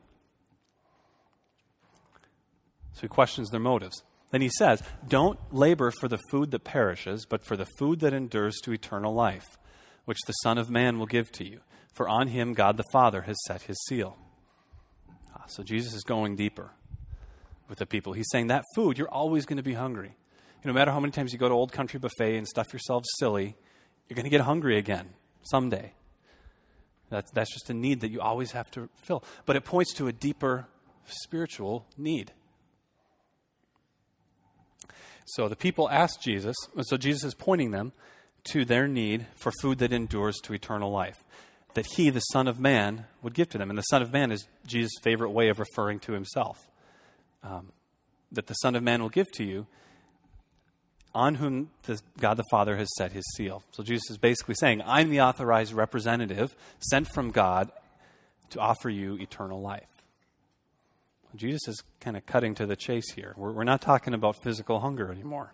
So 2.94 3.02
he 3.02 3.08
questions 3.08 3.50
their 3.50 3.60
motives. 3.60 4.04
Then 4.32 4.42
he 4.42 4.50
says, 4.50 4.82
Don't 5.08 5.40
labor 5.54 5.92
for 5.92 6.08
the 6.08 6.20
food 6.30 6.52
that 6.52 6.64
perishes, 6.64 7.26
but 7.26 7.46
for 7.46 7.56
the 7.56 7.68
food 7.78 8.00
that 8.00 8.14
endures 8.14 8.58
to 8.64 8.74
eternal 8.74 9.14
life, 9.14 9.58
which 10.06 10.20
the 10.26 10.34
Son 10.34 10.58
of 10.58 10.70
Man 10.70 11.00
will 11.00 11.06
give 11.06 11.32
to 11.34 11.48
you. 11.48 11.60
For 11.92 12.08
on 12.08 12.28
him 12.28 12.54
God 12.54 12.78
the 12.78 12.86
Father 12.92 13.22
has 13.24 13.38
set 13.46 13.64
his 13.64 13.78
seal. 13.88 14.18
Ah, 15.36 15.44
so 15.48 15.64
Jesus 15.64 15.94
is 15.94 16.04
going 16.04 16.36
deeper 16.36 16.72
with 17.68 17.80
the 17.80 17.86
people. 17.86 18.14
He's 18.14 18.30
saying 18.32 18.48
that 18.48 18.64
food, 18.76 18.98
you're 18.98 19.10
always 19.10 19.46
going 19.46 19.58
to 19.58 19.64
be 19.64 19.74
hungry. 19.74 20.16
You 20.64 20.68
know, 20.68 20.74
no 20.74 20.80
matter 20.80 20.92
how 20.92 21.00
many 21.00 21.12
times 21.12 21.34
you 21.34 21.40
go 21.40 21.50
to 21.50 21.56
Old 21.56 21.72
Country 21.72 22.00
Buffet 22.00 22.38
and 22.38 22.48
stuff 22.48 22.72
yourself 22.74 23.04
silly, 23.18 23.56
you're 24.08 24.16
going 24.16 24.26
to 24.26 24.30
get 24.30 24.42
hungry 24.42 24.78
again 24.78 25.10
someday. 25.44 25.94
That's, 27.10 27.32
that's 27.32 27.52
just 27.52 27.70
a 27.70 27.74
need 27.74 28.02
that 28.02 28.10
you 28.10 28.22
always 28.22 28.52
have 28.52 28.72
to 28.72 28.90
fill. 28.96 29.24
But 29.46 29.56
it 29.56 29.66
points 29.66 29.94
to 29.96 30.08
a 30.08 30.14
deeper 30.14 30.68
spiritual 31.06 31.86
need. 31.98 32.32
So 35.26 35.48
the 35.48 35.56
people 35.56 35.90
asked 35.90 36.22
Jesus, 36.22 36.56
and 36.76 36.86
so 36.86 36.98
Jesus 36.98 37.24
is 37.24 37.34
pointing 37.34 37.72
them 37.72 37.94
to 38.52 38.66
their 38.66 38.88
need 38.88 39.28
for 39.36 39.52
food 39.62 39.80
that 39.80 39.94
endures 39.94 40.40
to 40.44 40.54
eternal 40.54 40.92
life, 40.92 41.24
that 41.74 41.86
he, 41.96 42.10
the 42.10 42.20
Son 42.20 42.48
of 42.48 42.60
Man, 42.60 43.06
would 43.22 43.34
give 43.34 43.50
to 43.50 43.58
them. 43.58 43.70
And 43.70 43.78
the 43.78 43.84
Son 43.84 44.02
of 44.02 44.12
Man 44.12 44.32
is 44.32 44.48
Jesus' 44.66 44.92
favorite 45.02 45.32
way 45.32 45.50
of 45.50 45.60
referring 45.60 46.00
to 46.02 46.14
himself. 46.14 46.68
Um, 47.44 47.72
that 48.32 48.48
the 48.48 48.54
Son 48.56 48.76
of 48.76 48.84
Man 48.84 49.02
will 49.02 49.10
give 49.10 49.32
to 49.34 49.44
you, 49.44 49.68
on 51.14 51.36
whom 51.36 51.72
the, 51.84 52.00
God 52.20 52.38
the 52.38 52.46
Father 52.50 52.78
has 52.78 52.88
set 52.98 53.12
his 53.12 53.26
seal. 53.36 53.64
So 53.72 53.84
Jesus 53.84 54.10
is 54.12 54.18
basically 54.18 54.56
saying, 54.56 54.82
I'm 54.86 55.10
the 55.10 55.22
authorized 55.22 55.74
representative 55.74 56.56
sent 56.80 57.08
from 57.14 57.32
God 57.32 57.72
to 58.52 58.60
offer 58.60 58.90
you 58.90 59.16
eternal 59.16 59.62
life. 59.62 59.88
Jesus 61.36 61.68
is 61.68 61.84
kind 62.00 62.18
of 62.18 62.26
cutting 62.26 62.56
to 62.56 62.66
the 62.66 62.76
chase 62.76 63.12
here. 63.14 63.34
We're, 63.38 63.52
we're 63.52 63.64
not 63.64 63.82
talking 63.82 64.14
about 64.14 64.42
physical 64.44 64.80
hunger 64.80 65.12
anymore. 65.12 65.54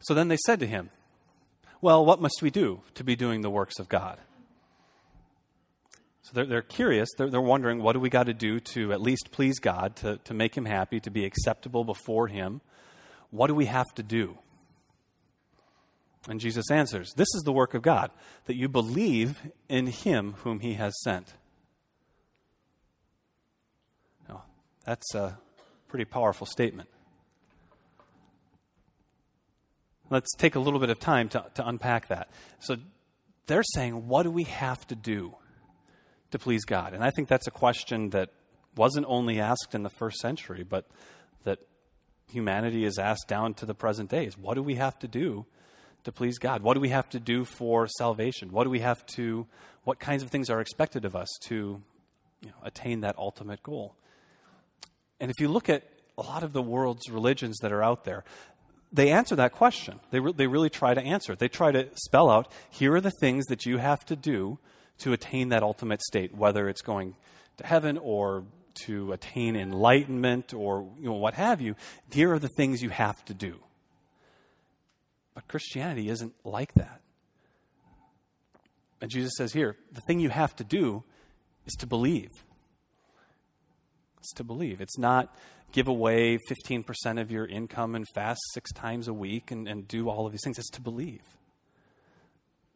So 0.00 0.14
then 0.14 0.28
they 0.28 0.38
said 0.46 0.60
to 0.60 0.66
him, 0.66 0.90
Well, 1.80 2.04
what 2.04 2.20
must 2.20 2.42
we 2.42 2.50
do 2.50 2.82
to 2.94 3.04
be 3.04 3.14
doing 3.14 3.42
the 3.42 3.50
works 3.50 3.78
of 3.78 3.88
God? 3.88 4.18
So 6.22 6.32
they're, 6.34 6.46
they're 6.46 6.62
curious. 6.62 7.08
They're, 7.16 7.30
they're 7.30 7.40
wondering, 7.40 7.80
what 7.80 7.92
do 7.92 8.00
we 8.00 8.10
got 8.10 8.26
to 8.26 8.34
do 8.34 8.60
to 8.60 8.92
at 8.92 9.00
least 9.00 9.30
please 9.30 9.58
God, 9.60 9.96
to, 9.96 10.18
to 10.24 10.34
make 10.34 10.56
him 10.56 10.64
happy, 10.64 11.00
to 11.00 11.10
be 11.10 11.24
acceptable 11.24 11.84
before 11.84 12.26
him? 12.28 12.60
What 13.30 13.46
do 13.46 13.54
we 13.54 13.66
have 13.66 13.86
to 13.94 14.02
do? 14.02 14.36
And 16.28 16.40
Jesus 16.40 16.70
answers, 16.70 17.14
This 17.14 17.28
is 17.34 17.42
the 17.44 17.52
work 17.52 17.74
of 17.74 17.82
God, 17.82 18.10
that 18.46 18.56
you 18.56 18.68
believe 18.68 19.40
in 19.68 19.86
him 19.86 20.34
whom 20.44 20.60
he 20.60 20.74
has 20.74 20.92
sent. 21.02 21.32
Now, 24.28 24.42
that's 24.84 25.14
a 25.14 25.38
pretty 25.88 26.04
powerful 26.04 26.46
statement. 26.46 26.88
Let's 30.10 30.34
take 30.36 30.54
a 30.54 30.60
little 30.60 30.80
bit 30.80 30.90
of 30.90 30.98
time 30.98 31.28
to, 31.30 31.44
to 31.54 31.68
unpack 31.68 32.08
that. 32.08 32.30
So 32.60 32.76
they're 33.46 33.62
saying, 33.62 34.08
What 34.08 34.22
do 34.22 34.30
we 34.30 34.44
have 34.44 34.86
to 34.88 34.94
do 34.94 35.34
to 36.30 36.38
please 36.38 36.64
God? 36.64 36.94
And 36.94 37.04
I 37.04 37.10
think 37.10 37.28
that's 37.28 37.46
a 37.46 37.50
question 37.50 38.10
that 38.10 38.30
wasn't 38.76 39.06
only 39.08 39.40
asked 39.40 39.74
in 39.74 39.82
the 39.82 39.90
first 39.90 40.18
century, 40.18 40.62
but 40.62 40.86
that 41.44 41.58
humanity 42.30 42.84
is 42.84 42.98
asked 42.98 43.26
down 43.28 43.54
to 43.54 43.66
the 43.66 43.74
present 43.74 44.10
days. 44.10 44.38
What 44.38 44.54
do 44.54 44.62
we 44.62 44.76
have 44.76 44.98
to 45.00 45.08
do 45.08 45.46
to 46.04 46.12
please 46.12 46.38
God? 46.38 46.62
What 46.62 46.74
do 46.74 46.80
we 46.80 46.90
have 46.90 47.08
to 47.10 47.20
do 47.20 47.44
for 47.44 47.86
salvation? 47.98 48.52
What 48.52 48.64
do 48.64 48.70
we 48.70 48.80
have 48.80 49.04
to, 49.06 49.46
what 49.84 49.98
kinds 49.98 50.22
of 50.22 50.30
things 50.30 50.48
are 50.48 50.60
expected 50.60 51.04
of 51.04 51.16
us 51.16 51.28
to 51.44 51.82
you 52.40 52.48
know, 52.48 52.56
attain 52.62 53.00
that 53.00 53.18
ultimate 53.18 53.62
goal? 53.62 53.94
And 55.20 55.30
if 55.30 55.40
you 55.40 55.48
look 55.48 55.68
at 55.68 55.82
a 56.16 56.22
lot 56.22 56.42
of 56.42 56.52
the 56.52 56.62
world's 56.62 57.08
religions 57.10 57.58
that 57.62 57.72
are 57.72 57.82
out 57.82 58.04
there, 58.04 58.24
they 58.92 59.10
answer 59.10 59.36
that 59.36 59.52
question. 59.52 60.00
They, 60.10 60.20
re- 60.20 60.32
they 60.32 60.46
really 60.46 60.70
try 60.70 60.94
to 60.94 61.00
answer 61.00 61.32
it. 61.32 61.38
They 61.38 61.48
try 61.48 61.72
to 61.72 61.88
spell 61.94 62.30
out 62.30 62.50
here 62.70 62.94
are 62.94 63.00
the 63.00 63.10
things 63.10 63.46
that 63.46 63.66
you 63.66 63.78
have 63.78 64.04
to 64.06 64.16
do 64.16 64.58
to 64.98 65.12
attain 65.12 65.50
that 65.50 65.62
ultimate 65.62 66.02
state, 66.02 66.34
whether 66.34 66.68
it's 66.68 66.82
going 66.82 67.14
to 67.58 67.66
heaven 67.66 67.98
or 67.98 68.44
to 68.86 69.12
attain 69.12 69.56
enlightenment 69.56 70.54
or 70.54 70.88
you 70.98 71.08
know, 71.08 71.14
what 71.14 71.34
have 71.34 71.60
you. 71.60 71.74
Here 72.10 72.32
are 72.32 72.38
the 72.38 72.48
things 72.48 72.82
you 72.82 72.90
have 72.90 73.24
to 73.26 73.34
do. 73.34 73.58
But 75.34 75.48
Christianity 75.48 76.08
isn't 76.08 76.34
like 76.44 76.74
that. 76.74 77.00
And 79.00 79.10
Jesus 79.10 79.32
says 79.36 79.52
here 79.52 79.76
the 79.92 80.00
thing 80.00 80.20
you 80.20 80.30
have 80.30 80.56
to 80.56 80.64
do 80.64 81.04
is 81.66 81.74
to 81.74 81.86
believe. 81.86 82.30
It's 84.18 84.32
to 84.34 84.44
believe. 84.44 84.80
It's 84.80 84.98
not 84.98 85.34
give 85.72 85.88
away 85.88 86.38
15% 86.50 87.20
of 87.20 87.30
your 87.30 87.46
income 87.46 87.94
and 87.94 88.06
fast 88.14 88.40
six 88.52 88.72
times 88.72 89.08
a 89.08 89.12
week 89.12 89.50
and, 89.50 89.68
and 89.68 89.86
do 89.86 90.08
all 90.08 90.26
of 90.26 90.32
these 90.32 90.40
things. 90.42 90.58
It's 90.58 90.70
to 90.70 90.80
believe. 90.80 91.22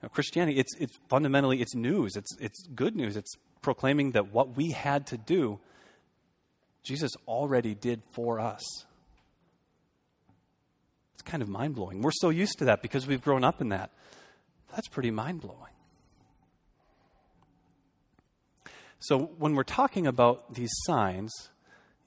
Now, 0.03 0.09
Christianity, 0.09 0.59
it's, 0.59 0.75
it's 0.79 0.97
fundamentally, 1.09 1.61
it's 1.61 1.75
news. 1.75 2.17
It's, 2.17 2.37
it's 2.39 2.67
good 2.75 2.97
news. 2.97 3.17
It's 3.17 3.33
proclaiming 3.63 4.13
that 4.13 4.33
what 4.33 4.57
we 4.57 4.73
had 4.73 5.07
to 5.09 5.17
do, 5.17 5.61
Jesus 6.83 7.13
already 7.29 7.75
did 7.75 8.03
for 8.11 8.41
us. 8.41 8.63
It's 11.15 11.23
kind 11.23 11.43
of 11.43 11.49
mind 11.49 11.77
blowing. 11.77 12.03
We're 12.03 12.11
so 12.13 12.31
used 12.31 12.59
to 12.59 12.65
that 12.67 12.83
because 12.83 13.07
we've 13.07 13.23
grown 13.23 13.45
up 13.45 13.61
in 13.61 13.69
that. 13.69 13.91
That's 14.75 14.89
pretty 14.89 15.11
mind 15.11 15.41
blowing. 15.41 15.59
So, 18.99 19.31
when 19.39 19.55
we're 19.55 19.65
talking 19.65 20.07
about 20.07 20.55
these 20.55 20.71
signs, 20.85 21.33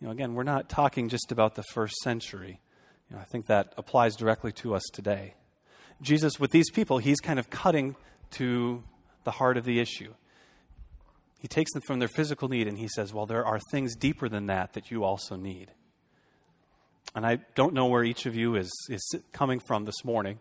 know, 0.06 0.12
again, 0.12 0.34
we're 0.34 0.44
not 0.44 0.70
talking 0.70 1.10
just 1.10 1.32
about 1.32 1.56
the 1.56 1.64
first 1.74 1.96
century. 1.98 2.60
You 3.10 3.16
know, 3.16 3.22
I 3.22 3.26
think 3.26 3.48
that 3.48 3.74
applies 3.78 4.16
directly 4.16 4.52
to 4.54 4.76
us 4.76 4.84
today. 4.94 5.36
Jesus, 6.02 6.40
with 6.40 6.52
these 6.52 6.70
people, 6.72 6.98
he's 6.98 7.20
kind 7.20 7.40
of 7.40 7.50
cutting 7.50 7.96
to 8.32 8.84
the 9.24 9.32
heart 9.32 9.58
of 9.58 9.66
the 9.66 9.80
issue. 9.80 10.14
He 11.40 11.48
takes 11.48 11.72
them 11.74 11.82
from 11.86 12.00
their 12.00 12.08
physical 12.08 12.50
need 12.50 12.68
and 12.68 12.78
he 12.78 12.88
says, 12.88 13.14
Well, 13.14 13.26
there 13.26 13.46
are 13.46 13.60
things 13.72 13.96
deeper 13.96 14.28
than 14.28 14.48
that 14.48 14.74
that 14.74 14.92
you 14.92 15.04
also 15.04 15.36
need. 15.36 15.72
And 17.16 17.26
I 17.26 17.40
don't 17.54 17.74
know 17.74 17.86
where 17.86 18.04
each 18.04 18.26
of 18.26 18.36
you 18.36 18.56
is, 18.56 18.72
is 18.90 19.16
coming 19.32 19.60
from 19.60 19.86
this 19.86 20.04
morning 20.04 20.40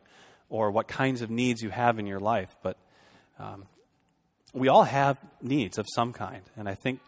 or 0.49 0.71
what 0.71 0.89
kinds 0.89 1.23
of 1.23 1.31
needs 1.31 1.63
you 1.63 1.71
have 1.71 1.99
in 1.99 2.07
your 2.07 2.21
life, 2.21 2.55
but 2.63 2.77
um, 3.39 3.67
we 4.53 4.69
all 4.69 4.85
have 4.85 5.19
needs 5.43 5.79
of 5.79 5.87
some 5.95 6.13
kind. 6.13 6.43
And 6.57 6.69
I 6.69 6.75
think 6.75 7.01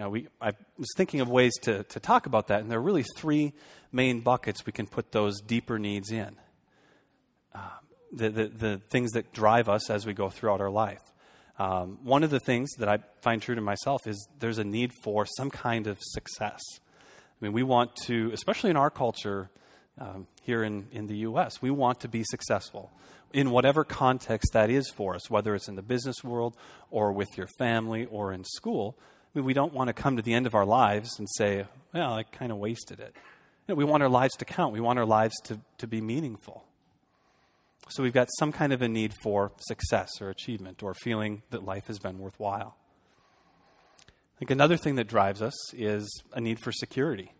you 0.00 0.04
know, 0.06 0.10
we, 0.10 0.28
I 0.40 0.52
was 0.78 0.88
thinking 0.96 1.20
of 1.20 1.28
ways 1.28 1.52
to, 1.64 1.82
to 1.82 2.00
talk 2.00 2.24
about 2.24 2.46
that, 2.46 2.62
and 2.62 2.70
there 2.70 2.78
are 2.78 2.82
really 2.82 3.04
three 3.16 3.52
main 3.92 4.20
buckets 4.20 4.64
we 4.64 4.72
can 4.72 4.86
put 4.86 5.12
those 5.12 5.42
deeper 5.42 5.78
needs 5.78 6.10
in. 6.10 6.36
Uh, 7.54 7.58
the, 8.10 8.30
the, 8.30 8.48
the, 8.48 8.80
things 8.90 9.10
that 9.10 9.30
drive 9.34 9.68
us 9.68 9.90
as 9.90 10.06
we 10.06 10.14
go 10.14 10.30
throughout 10.30 10.62
our 10.62 10.70
life. 10.70 11.02
Um, 11.58 11.98
one 12.02 12.24
of 12.24 12.30
the 12.30 12.40
things 12.40 12.70
that 12.78 12.88
I 12.88 13.00
find 13.20 13.42
true 13.42 13.54
to 13.54 13.60
myself 13.60 14.06
is 14.06 14.26
there's 14.38 14.56
a 14.56 14.64
need 14.64 14.92
for 15.02 15.26
some 15.36 15.50
kind 15.50 15.86
of 15.86 15.98
success. 16.00 16.62
I 16.78 17.44
mean, 17.44 17.52
we 17.52 17.62
want 17.62 17.94
to, 18.06 18.30
especially 18.32 18.70
in 18.70 18.78
our 18.78 18.88
culture 18.88 19.50
um, 19.98 20.26
here 20.44 20.64
in, 20.64 20.86
in 20.92 21.08
the 21.08 21.16
U.S., 21.18 21.60
we 21.60 21.70
want 21.70 22.00
to 22.00 22.08
be 22.08 22.24
successful 22.24 22.90
in 23.34 23.50
whatever 23.50 23.84
context 23.84 24.54
that 24.54 24.70
is 24.70 24.88
for 24.88 25.14
us, 25.14 25.28
whether 25.28 25.54
it's 25.54 25.68
in 25.68 25.76
the 25.76 25.82
business 25.82 26.24
world 26.24 26.56
or 26.90 27.12
with 27.12 27.28
your 27.36 27.48
family 27.58 28.06
or 28.06 28.32
in 28.32 28.44
school. 28.44 28.96
Mean, 29.34 29.44
we 29.44 29.54
don't 29.54 29.72
want 29.72 29.88
to 29.88 29.94
come 29.94 30.16
to 30.16 30.22
the 30.22 30.34
end 30.34 30.46
of 30.46 30.54
our 30.54 30.66
lives 30.66 31.18
and 31.18 31.28
say, 31.36 31.64
well, 31.94 32.14
I 32.14 32.24
kind 32.24 32.50
of 32.50 32.58
wasted 32.58 33.00
it. 33.00 33.14
You 33.66 33.74
know, 33.74 33.74
we 33.76 33.84
want 33.84 34.02
our 34.02 34.08
lives 34.08 34.34
to 34.38 34.44
count, 34.44 34.72
we 34.72 34.80
want 34.80 34.98
our 34.98 35.06
lives 35.06 35.34
to, 35.44 35.60
to 35.78 35.86
be 35.86 36.00
meaningful. 36.00 36.64
So 37.88 38.02
we've 38.04 38.12
got 38.12 38.28
some 38.38 38.52
kind 38.52 38.72
of 38.72 38.82
a 38.82 38.88
need 38.88 39.14
for 39.22 39.52
success 39.58 40.20
or 40.20 40.30
achievement 40.30 40.82
or 40.82 40.94
feeling 40.94 41.42
that 41.50 41.64
life 41.64 41.88
has 41.88 41.98
been 41.98 42.18
worthwhile. 42.18 42.76
I 44.06 44.38
think 44.38 44.50
another 44.52 44.76
thing 44.76 44.94
that 44.94 45.08
drives 45.08 45.42
us 45.42 45.74
is 45.74 46.22
a 46.32 46.40
need 46.40 46.60
for 46.60 46.72
security. 46.72 47.32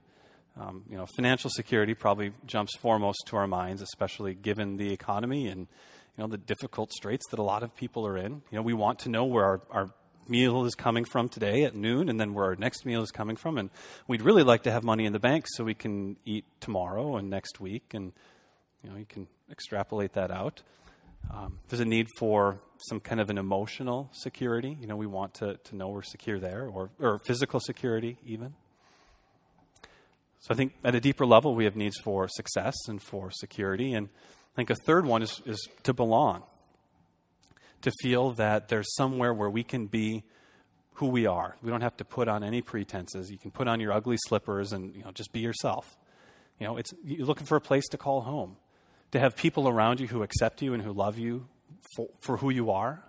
Um, 0.61 0.85
you 0.90 0.96
know, 0.96 1.07
financial 1.16 1.50
security 1.50 1.94
probably 1.94 2.33
jumps 2.46 2.76
foremost 2.76 3.22
to 3.29 3.37
our 3.37 3.46
minds, 3.46 3.81
especially 3.81 4.35
given 4.35 4.76
the 4.76 4.92
economy 4.92 5.46
and 5.46 5.61
you 5.61 6.24
know 6.24 6.26
the 6.26 6.37
difficult 6.37 6.92
straits 6.92 7.24
that 7.31 7.38
a 7.38 7.42
lot 7.42 7.62
of 7.62 7.74
people 7.76 8.07
are 8.07 8.18
in. 8.18 8.42
You 8.50 8.59
know, 8.59 8.62
we 8.62 8.74
want 8.74 8.98
to 9.00 9.09
know 9.09 9.24
where 9.24 9.44
our, 9.44 9.61
our 9.70 9.90
meal 10.31 10.64
is 10.64 10.75
coming 10.75 11.05
from 11.05 11.29
today 11.29 11.64
at 11.64 11.75
noon 11.75 12.09
and 12.09 12.21
then 12.21 12.33
where 12.33 12.47
our 12.47 12.57
next 12.57 12.87
meal 12.87 13.03
is 13.03 13.11
coming 13.11 13.37
from. 13.37 13.59
And 13.59 13.71
we'd 14.07 14.23
really 14.23 14.43
like 14.43 14.62
to 14.62 14.71
have 14.71 14.85
money 14.85 15.05
in 15.05 15.12
the 15.12 15.19
bank 15.19 15.47
so 15.49 15.64
we 15.64 15.75
can 15.75 16.16
eat 16.25 16.45
tomorrow 16.61 17.16
and 17.16 17.29
next 17.29 17.61
week. 17.61 17.93
And, 17.93 18.12
you 18.83 18.90
know, 18.90 18.97
you 18.97 19.07
can 19.07 19.27
extrapolate 19.51 20.12
that 20.14 20.31
out. 20.31 20.62
Um, 21.31 21.59
there's 21.69 21.81
a 21.81 21.85
need 21.85 22.07
for 22.19 22.59
some 22.88 23.01
kind 23.01 23.21
of 23.21 23.29
an 23.29 23.37
emotional 23.37 24.09
security. 24.12 24.77
You 24.81 24.87
know, 24.87 24.97
we 24.97 25.07
want 25.07 25.35
to, 25.35 25.57
to 25.64 25.77
know 25.77 25.88
we're 25.88 26.03
secure 26.03 26.38
there, 26.38 26.66
or, 26.66 26.90
or 26.99 27.19
physical 27.27 27.61
security, 27.61 28.16
even. 28.25 28.55
So 30.40 30.55
I 30.55 30.57
think 30.57 30.73
at 30.83 30.95
a 30.95 31.01
deeper 31.01 31.27
level, 31.27 31.55
we 31.55 31.64
have 31.64 31.77
needs 31.77 31.99
for 32.03 32.27
success 32.29 32.75
and 32.88 33.03
for 33.03 33.31
security. 33.31 33.93
And 33.93 34.09
I 34.55 34.57
think 34.57 34.71
a 34.71 34.75
third 34.75 35.05
one 35.05 35.23
is, 35.23 35.43
is 35.45 35.69
to 35.83 35.93
belong 35.93 36.45
to 37.83 37.90
feel 38.03 38.33
that 38.33 38.69
there's 38.69 38.95
somewhere 38.95 39.33
where 39.33 39.51
we 39.51 39.62
can 39.62 39.87
be 39.87 40.25
who 40.95 41.07
we 41.07 41.27
are. 41.27 41.57
We 41.62 41.71
don't 41.71 41.81
have 41.81 41.97
to 41.99 42.05
put 42.05 42.29
on 42.29 42.45
any 42.45 42.61
pretenses. 42.61 43.31
You 43.31 43.38
can 43.38 43.51
put 43.51 43.69
on 43.69 43.81
your 43.81 43.93
ugly 43.93 44.19
slippers 44.27 44.73
and 44.73 44.95
you 44.95 45.03
know 45.03 45.11
just 45.12 45.33
be 45.33 45.40
yourself. 45.40 45.97
You 46.59 46.66
know, 46.66 46.77
it's 46.77 46.93
you're 47.03 47.27
looking 47.27 47.47
for 47.47 47.57
a 47.57 47.61
place 47.61 47.88
to 47.88 47.99
call 47.99 48.21
home, 48.21 48.57
to 49.12 49.19
have 49.19 49.35
people 49.35 49.66
around 49.66 49.99
you 49.99 50.07
who 50.07 50.23
accept 50.23 50.61
you 50.61 50.75
and 50.75 50.83
who 50.83 50.93
love 50.93 51.19
you 51.19 51.47
for, 51.97 52.09
for 52.21 52.37
who 52.37 52.51
you 52.51 52.71
are, 52.71 53.03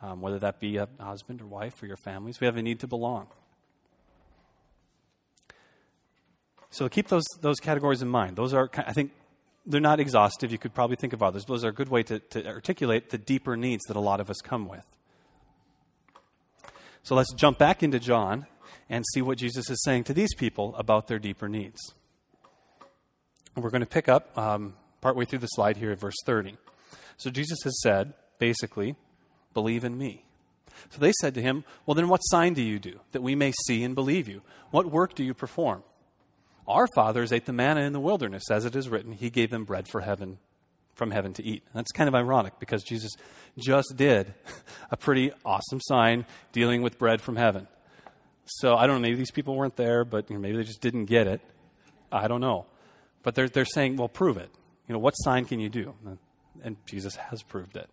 um, 0.00 0.20
whether 0.22 0.38
that 0.38 0.58
be 0.58 0.78
a 0.78 0.88
husband 0.98 1.42
or 1.42 1.46
wife 1.46 1.82
or 1.82 1.86
your 1.86 1.98
families. 1.98 2.40
We 2.40 2.46
have 2.46 2.56
a 2.56 2.62
need 2.62 2.80
to 2.80 2.86
belong. 2.86 3.28
So 6.70 6.88
keep 6.88 7.08
those, 7.08 7.24
those 7.42 7.60
categories 7.60 8.00
in 8.00 8.08
mind. 8.08 8.36
Those 8.36 8.54
are, 8.54 8.70
I 8.74 8.94
think, 8.94 9.12
they're 9.64 9.80
not 9.80 10.00
exhaustive. 10.00 10.50
You 10.52 10.58
could 10.58 10.74
probably 10.74 10.96
think 10.96 11.12
of 11.12 11.22
others. 11.22 11.44
but 11.44 11.54
Those 11.54 11.64
are 11.64 11.68
a 11.68 11.74
good 11.74 11.88
way 11.88 12.02
to, 12.04 12.18
to 12.18 12.46
articulate 12.46 13.10
the 13.10 13.18
deeper 13.18 13.56
needs 13.56 13.84
that 13.84 13.96
a 13.96 14.00
lot 14.00 14.20
of 14.20 14.30
us 14.30 14.40
come 14.42 14.68
with. 14.68 14.84
So 17.02 17.14
let's 17.14 17.32
jump 17.34 17.58
back 17.58 17.82
into 17.82 17.98
John 17.98 18.46
and 18.88 19.04
see 19.12 19.22
what 19.22 19.38
Jesus 19.38 19.68
is 19.70 19.82
saying 19.82 20.04
to 20.04 20.14
these 20.14 20.34
people 20.34 20.74
about 20.76 21.08
their 21.08 21.18
deeper 21.18 21.48
needs. 21.48 21.80
We're 23.56 23.70
going 23.70 23.80
to 23.80 23.86
pick 23.86 24.08
up 24.08 24.36
um, 24.38 24.74
partway 25.00 25.24
through 25.24 25.40
the 25.40 25.48
slide 25.48 25.76
here 25.76 25.90
at 25.90 26.00
verse 26.00 26.14
30. 26.24 26.56
So 27.16 27.30
Jesus 27.30 27.58
has 27.64 27.80
said, 27.82 28.14
basically, 28.38 28.96
believe 29.52 29.84
in 29.84 29.98
me. 29.98 30.24
So 30.90 31.00
they 31.00 31.12
said 31.20 31.34
to 31.34 31.42
him, 31.42 31.64
Well, 31.84 31.94
then 31.94 32.08
what 32.08 32.18
sign 32.18 32.54
do 32.54 32.62
you 32.62 32.78
do 32.78 33.00
that 33.12 33.22
we 33.22 33.34
may 33.34 33.52
see 33.66 33.84
and 33.84 33.94
believe 33.94 34.28
you? 34.28 34.42
What 34.70 34.90
work 34.90 35.14
do 35.14 35.22
you 35.22 35.34
perform? 35.34 35.82
Our 36.66 36.86
fathers 36.94 37.32
ate 37.32 37.46
the 37.46 37.52
manna 37.52 37.80
in 37.80 37.92
the 37.92 38.00
wilderness, 38.00 38.44
as 38.50 38.64
it 38.64 38.76
is 38.76 38.88
written, 38.88 39.12
He 39.12 39.30
gave 39.30 39.50
them 39.50 39.64
bread 39.64 39.88
for 39.88 40.00
heaven, 40.00 40.38
from 40.94 41.10
heaven 41.10 41.32
to 41.34 41.44
eat. 41.44 41.64
That's 41.74 41.92
kind 41.92 42.08
of 42.08 42.14
ironic 42.14 42.58
because 42.58 42.82
Jesus 42.82 43.10
just 43.58 43.94
did 43.96 44.34
a 44.90 44.96
pretty 44.96 45.32
awesome 45.44 45.80
sign 45.80 46.24
dealing 46.52 46.82
with 46.82 46.98
bread 46.98 47.20
from 47.20 47.36
heaven. 47.36 47.66
So 48.44 48.76
I 48.76 48.86
don't 48.86 48.96
know, 48.96 49.02
maybe 49.02 49.16
these 49.16 49.30
people 49.30 49.56
weren't 49.56 49.76
there, 49.76 50.04
but 50.04 50.28
you 50.30 50.36
know, 50.36 50.42
maybe 50.42 50.56
they 50.56 50.64
just 50.64 50.80
didn't 50.80 51.06
get 51.06 51.26
it. 51.26 51.40
I 52.10 52.28
don't 52.28 52.40
know. 52.40 52.66
But 53.22 53.34
they're, 53.34 53.48
they're 53.48 53.64
saying, 53.64 53.96
well, 53.96 54.08
prove 54.08 54.36
it. 54.36 54.50
You 54.88 54.92
know, 54.92 54.98
what 54.98 55.12
sign 55.12 55.44
can 55.44 55.60
you 55.60 55.68
do? 55.68 55.94
And 56.62 56.76
Jesus 56.86 57.16
has 57.16 57.42
proved 57.42 57.76
it. 57.76 57.88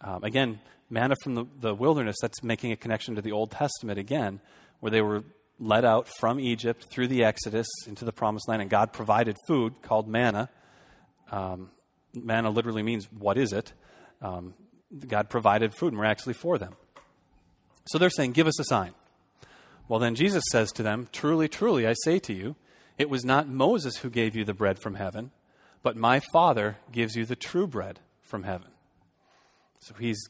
Um, 0.00 0.24
again, 0.24 0.60
manna 0.88 1.14
from 1.22 1.34
the, 1.34 1.44
the 1.60 1.74
wilderness, 1.74 2.16
that's 2.20 2.42
making 2.42 2.72
a 2.72 2.76
connection 2.76 3.14
to 3.16 3.22
the 3.22 3.32
Old 3.32 3.50
Testament 3.50 3.98
again, 3.98 4.40
where 4.80 4.90
they 4.90 5.02
were 5.02 5.24
led 5.60 5.84
out 5.84 6.08
from 6.18 6.40
Egypt 6.40 6.86
through 6.90 7.08
the 7.08 7.22
Exodus 7.22 7.68
into 7.86 8.04
the 8.04 8.12
promised 8.12 8.48
land, 8.48 8.62
and 8.62 8.70
God 8.70 8.92
provided 8.92 9.36
food 9.46 9.74
called 9.82 10.08
manna. 10.08 10.48
Um, 11.30 11.70
manna 12.14 12.50
literally 12.50 12.82
means, 12.82 13.08
what 13.12 13.38
is 13.38 13.52
it? 13.52 13.72
Um, 14.22 14.54
God 15.06 15.28
provided 15.28 15.74
food 15.74 15.92
miraculously 15.92 16.34
for 16.34 16.58
them. 16.58 16.74
So 17.86 17.98
they're 17.98 18.10
saying, 18.10 18.32
Give 18.32 18.46
us 18.46 18.58
a 18.58 18.64
sign. 18.64 18.94
Well, 19.86 20.00
then 20.00 20.14
Jesus 20.14 20.44
says 20.50 20.72
to 20.72 20.82
them, 20.82 21.08
Truly, 21.12 21.48
truly, 21.48 21.86
I 21.86 21.94
say 22.04 22.18
to 22.20 22.32
you, 22.32 22.56
it 22.98 23.10
was 23.10 23.24
not 23.24 23.48
Moses 23.48 23.98
who 23.98 24.10
gave 24.10 24.36
you 24.36 24.44
the 24.44 24.54
bread 24.54 24.78
from 24.78 24.94
heaven, 24.94 25.30
but 25.82 25.96
my 25.96 26.20
Father 26.32 26.78
gives 26.92 27.16
you 27.16 27.24
the 27.24 27.36
true 27.36 27.66
bread 27.66 28.00
from 28.22 28.42
heaven. 28.42 28.68
So 29.80 29.94
he's 29.98 30.22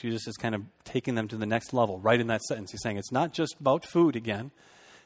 Jesus 0.00 0.26
is 0.26 0.36
kind 0.38 0.54
of 0.54 0.62
taking 0.84 1.14
them 1.14 1.28
to 1.28 1.36
the 1.36 1.46
next 1.46 1.74
level 1.74 1.98
right 1.98 2.18
in 2.18 2.28
that 2.28 2.42
sentence. 2.42 2.72
He's 2.72 2.80
saying 2.82 2.96
it's 2.96 3.12
not 3.12 3.34
just 3.34 3.56
about 3.60 3.84
food 3.84 4.16
again. 4.16 4.50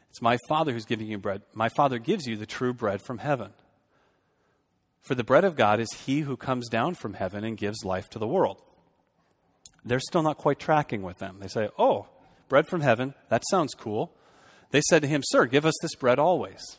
It's 0.09 0.23
my 0.23 0.39
Father 0.49 0.73
who's 0.73 0.85
giving 0.85 1.09
you 1.09 1.19
bread. 1.19 1.43
My 1.53 1.69
Father 1.69 1.99
gives 1.99 2.27
you 2.27 2.37
the 2.37 2.47
true 2.47 2.73
bread 2.73 3.03
from 3.03 3.19
heaven. 3.19 3.53
For 5.03 5.17
the 5.17 5.25
bread 5.25 5.45
of 5.45 5.57
God 5.57 5.81
is 5.81 5.93
he 6.07 6.21
who 6.21 6.37
comes 6.37 6.69
down 6.69 6.95
from 6.95 7.15
heaven 7.15 7.43
and 7.43 7.57
gives 7.57 7.85
life 7.85 8.09
to 8.11 8.21
the 8.21 8.29
world. 8.29 8.63
They're 9.85 9.99
still 9.99 10.23
not 10.23 10.39
quite 10.39 10.61
tracking 10.61 11.03
with 11.03 11.19
them. 11.19 11.39
They 11.41 11.49
say, 11.49 11.69
Oh, 11.77 12.07
bread 12.49 12.69
from 12.69 12.81
heaven, 12.81 13.15
that 13.29 13.43
sounds 13.51 13.75
cool. 13.75 14.13
They 14.71 14.81
said 14.81 15.03
to 15.03 15.09
him, 15.09 15.23
Sir, 15.25 15.47
give 15.47 15.67
us 15.67 15.75
this 15.83 15.97
bread 15.97 16.21
always. 16.21 16.79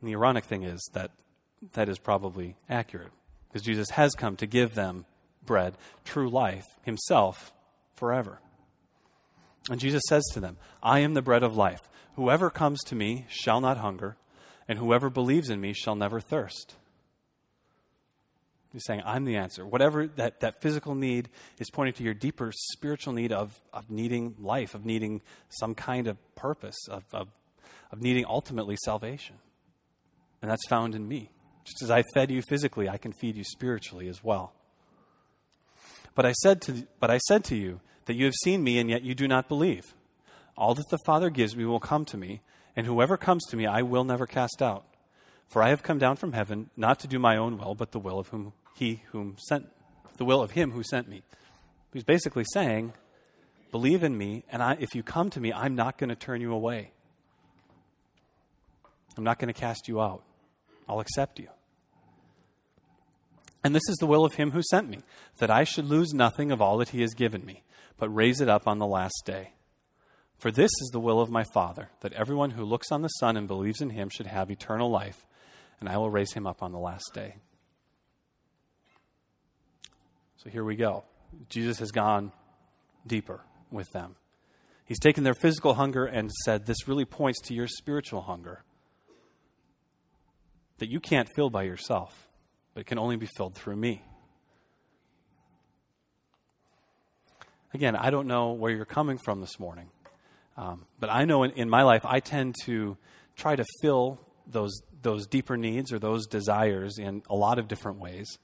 And 0.00 0.08
the 0.08 0.14
ironic 0.14 0.44
thing 0.44 0.62
is 0.62 0.90
that 0.92 1.10
that 1.72 1.88
is 1.88 1.98
probably 1.98 2.56
accurate 2.68 3.12
because 3.50 3.66
Jesus 3.66 3.90
has 3.90 4.12
come 4.14 4.36
to 4.36 4.46
give 4.46 4.74
them 4.74 5.04
bread, 5.44 5.74
true 6.04 6.30
life, 6.30 6.66
himself 6.82 7.52
forever. 7.94 8.40
And 9.68 9.80
Jesus 9.80 10.02
says 10.08 10.24
to 10.32 10.40
them, 10.40 10.56
I 10.82 11.00
am 11.00 11.14
the 11.14 11.22
bread 11.22 11.42
of 11.42 11.56
life. 11.56 11.80
Whoever 12.16 12.50
comes 12.50 12.80
to 12.84 12.94
me 12.94 13.26
shall 13.28 13.60
not 13.60 13.78
hunger, 13.78 14.16
and 14.68 14.78
whoever 14.78 15.10
believes 15.10 15.50
in 15.50 15.60
me 15.60 15.72
shall 15.72 15.96
never 15.96 16.20
thirst. 16.20 16.76
He's 18.72 18.84
saying, 18.84 19.02
I'm 19.04 19.24
the 19.24 19.36
answer. 19.36 19.66
Whatever 19.66 20.06
that, 20.06 20.40
that 20.40 20.62
physical 20.62 20.94
need 20.94 21.28
is 21.58 21.70
pointing 21.70 21.94
to 21.94 22.04
your 22.04 22.14
deeper 22.14 22.52
spiritual 22.54 23.12
need 23.12 23.32
of, 23.32 23.60
of 23.72 23.90
needing 23.90 24.36
life, 24.38 24.74
of 24.74 24.84
needing 24.84 25.22
some 25.48 25.74
kind 25.74 26.06
of 26.06 26.16
purpose, 26.36 26.76
of, 26.88 27.02
of, 27.12 27.28
of 27.90 28.00
needing 28.00 28.24
ultimately 28.26 28.76
salvation. 28.84 29.36
And 30.40 30.50
that's 30.50 30.66
found 30.68 30.94
in 30.94 31.08
me. 31.08 31.30
Just 31.64 31.82
as 31.82 31.90
I 31.90 32.02
fed 32.14 32.30
you 32.30 32.42
physically, 32.42 32.88
I 32.88 32.96
can 32.96 33.12
feed 33.12 33.36
you 33.36 33.44
spiritually 33.44 34.08
as 34.08 34.24
well. 34.24 34.52
But 36.14 36.26
I 36.26 36.32
said 36.32 36.60
to, 36.62 36.86
but 36.98 37.10
I 37.10 37.18
said 37.18 37.44
to 37.44 37.56
you 37.56 37.80
that 38.06 38.14
you 38.14 38.24
have 38.24 38.34
seen 38.42 38.64
me, 38.64 38.78
and 38.78 38.90
yet 38.90 39.02
you 39.02 39.14
do 39.14 39.28
not 39.28 39.48
believe. 39.48 39.94
All 40.56 40.74
that 40.74 40.88
the 40.90 40.98
Father 41.06 41.30
gives 41.30 41.56
me 41.56 41.64
will 41.64 41.80
come 41.80 42.04
to 42.06 42.16
me, 42.16 42.40
and 42.76 42.86
whoever 42.86 43.16
comes 43.16 43.44
to 43.46 43.56
me 43.56 43.66
I 43.66 43.82
will 43.82 44.04
never 44.04 44.26
cast 44.26 44.60
out. 44.60 44.84
For 45.48 45.62
I 45.62 45.70
have 45.70 45.82
come 45.82 45.98
down 45.98 46.16
from 46.16 46.32
heaven 46.32 46.70
not 46.76 47.00
to 47.00 47.08
do 47.08 47.18
my 47.18 47.36
own 47.36 47.58
will, 47.58 47.74
but 47.74 47.92
the 47.92 47.98
will 47.98 48.18
of 48.18 48.28
whom 48.28 48.52
he 48.76 49.02
whom 49.12 49.36
sent 49.48 49.66
the 50.16 50.24
will 50.24 50.42
of 50.42 50.52
him 50.52 50.72
who 50.72 50.82
sent 50.82 51.08
me. 51.08 51.22
He's 51.92 52.04
basically 52.04 52.44
saying, 52.52 52.92
believe 53.72 54.04
in 54.04 54.16
me, 54.16 54.44
and 54.50 54.62
I, 54.62 54.76
if 54.78 54.94
you 54.94 55.02
come 55.02 55.30
to 55.30 55.40
me, 55.40 55.52
I'm 55.52 55.74
not 55.74 55.98
going 55.98 56.10
to 56.10 56.16
turn 56.16 56.40
you 56.40 56.52
away. 56.52 56.92
I'm 59.16 59.24
not 59.24 59.38
going 59.38 59.52
to 59.52 59.58
cast 59.58 59.88
you 59.88 60.00
out. 60.00 60.22
I'll 60.90 60.98
accept 60.98 61.38
you. 61.38 61.46
And 63.62 63.76
this 63.76 63.88
is 63.88 63.96
the 63.98 64.06
will 64.06 64.24
of 64.24 64.34
him 64.34 64.50
who 64.50 64.60
sent 64.60 64.88
me, 64.88 65.04
that 65.38 65.50
I 65.50 65.62
should 65.62 65.84
lose 65.84 66.12
nothing 66.12 66.50
of 66.50 66.60
all 66.60 66.78
that 66.78 66.88
he 66.88 67.00
has 67.02 67.14
given 67.14 67.46
me, 67.46 67.62
but 67.96 68.08
raise 68.08 68.40
it 68.40 68.48
up 68.48 68.66
on 68.66 68.78
the 68.78 68.88
last 68.88 69.22
day. 69.24 69.52
For 70.38 70.50
this 70.50 70.72
is 70.80 70.90
the 70.92 70.98
will 70.98 71.20
of 71.20 71.30
my 71.30 71.44
Father, 71.54 71.90
that 72.00 72.12
everyone 72.14 72.50
who 72.50 72.64
looks 72.64 72.90
on 72.90 73.02
the 73.02 73.08
Son 73.08 73.36
and 73.36 73.46
believes 73.46 73.80
in 73.80 73.90
him 73.90 74.08
should 74.08 74.26
have 74.26 74.50
eternal 74.50 74.90
life, 74.90 75.24
and 75.78 75.88
I 75.88 75.96
will 75.96 76.10
raise 76.10 76.32
him 76.32 76.44
up 76.44 76.60
on 76.60 76.72
the 76.72 76.78
last 76.78 77.08
day. 77.14 77.36
So 80.38 80.50
here 80.50 80.64
we 80.64 80.74
go. 80.74 81.04
Jesus 81.48 81.78
has 81.78 81.92
gone 81.92 82.32
deeper 83.06 83.42
with 83.70 83.88
them. 83.92 84.16
He's 84.84 84.98
taken 84.98 85.22
their 85.22 85.34
physical 85.34 85.74
hunger 85.74 86.04
and 86.04 86.32
said, 86.44 86.66
This 86.66 86.88
really 86.88 87.04
points 87.04 87.40
to 87.42 87.54
your 87.54 87.68
spiritual 87.68 88.22
hunger 88.22 88.64
that 90.80 90.90
you 90.90 91.00
can't 91.00 91.28
fill 91.34 91.48
by 91.48 91.62
yourself 91.62 92.26
but 92.74 92.80
it 92.80 92.86
can 92.86 92.98
only 92.98 93.16
be 93.16 93.26
filled 93.26 93.54
through 93.54 93.76
me. 93.76 94.02
Again, 97.72 97.94
I 97.94 98.10
don't 98.10 98.26
know 98.26 98.52
where 98.52 98.72
you're 98.72 98.84
coming 98.84 99.18
from 99.18 99.40
this 99.40 99.60
morning, 99.60 99.90
um, 100.56 100.86
but 100.98 101.08
I 101.08 101.24
know 101.24 101.44
in, 101.44 101.52
in 101.52 101.70
my 101.70 101.82
life 101.82 102.04
I 102.04 102.20
tend 102.20 102.56
to 102.64 102.96
try 103.36 103.54
to 103.54 103.64
fill 103.80 104.20
those 104.46 104.82
those 105.02 105.26
deeper 105.26 105.56
needs 105.56 105.92
or 105.92 105.98
those 105.98 106.26
desires 106.26 106.98
in 106.98 107.22
a 107.30 107.34
lot 107.34 107.58
of 107.58 107.68
different 107.68 107.98
ways. 107.98 108.38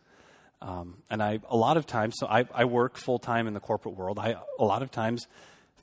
Um, 0.62 1.02
and 1.10 1.22
I, 1.22 1.40
a 1.50 1.56
lot 1.56 1.76
of 1.76 1.84
times, 1.84 2.14
so 2.18 2.26
I, 2.26 2.46
I 2.54 2.64
work 2.64 2.96
full 2.96 3.18
time 3.18 3.46
in 3.46 3.52
the 3.52 3.60
corporate 3.60 3.94
world. 3.94 4.18
I, 4.18 4.36
a 4.58 4.64
lot 4.64 4.82
of 4.82 4.90
times, 4.90 5.26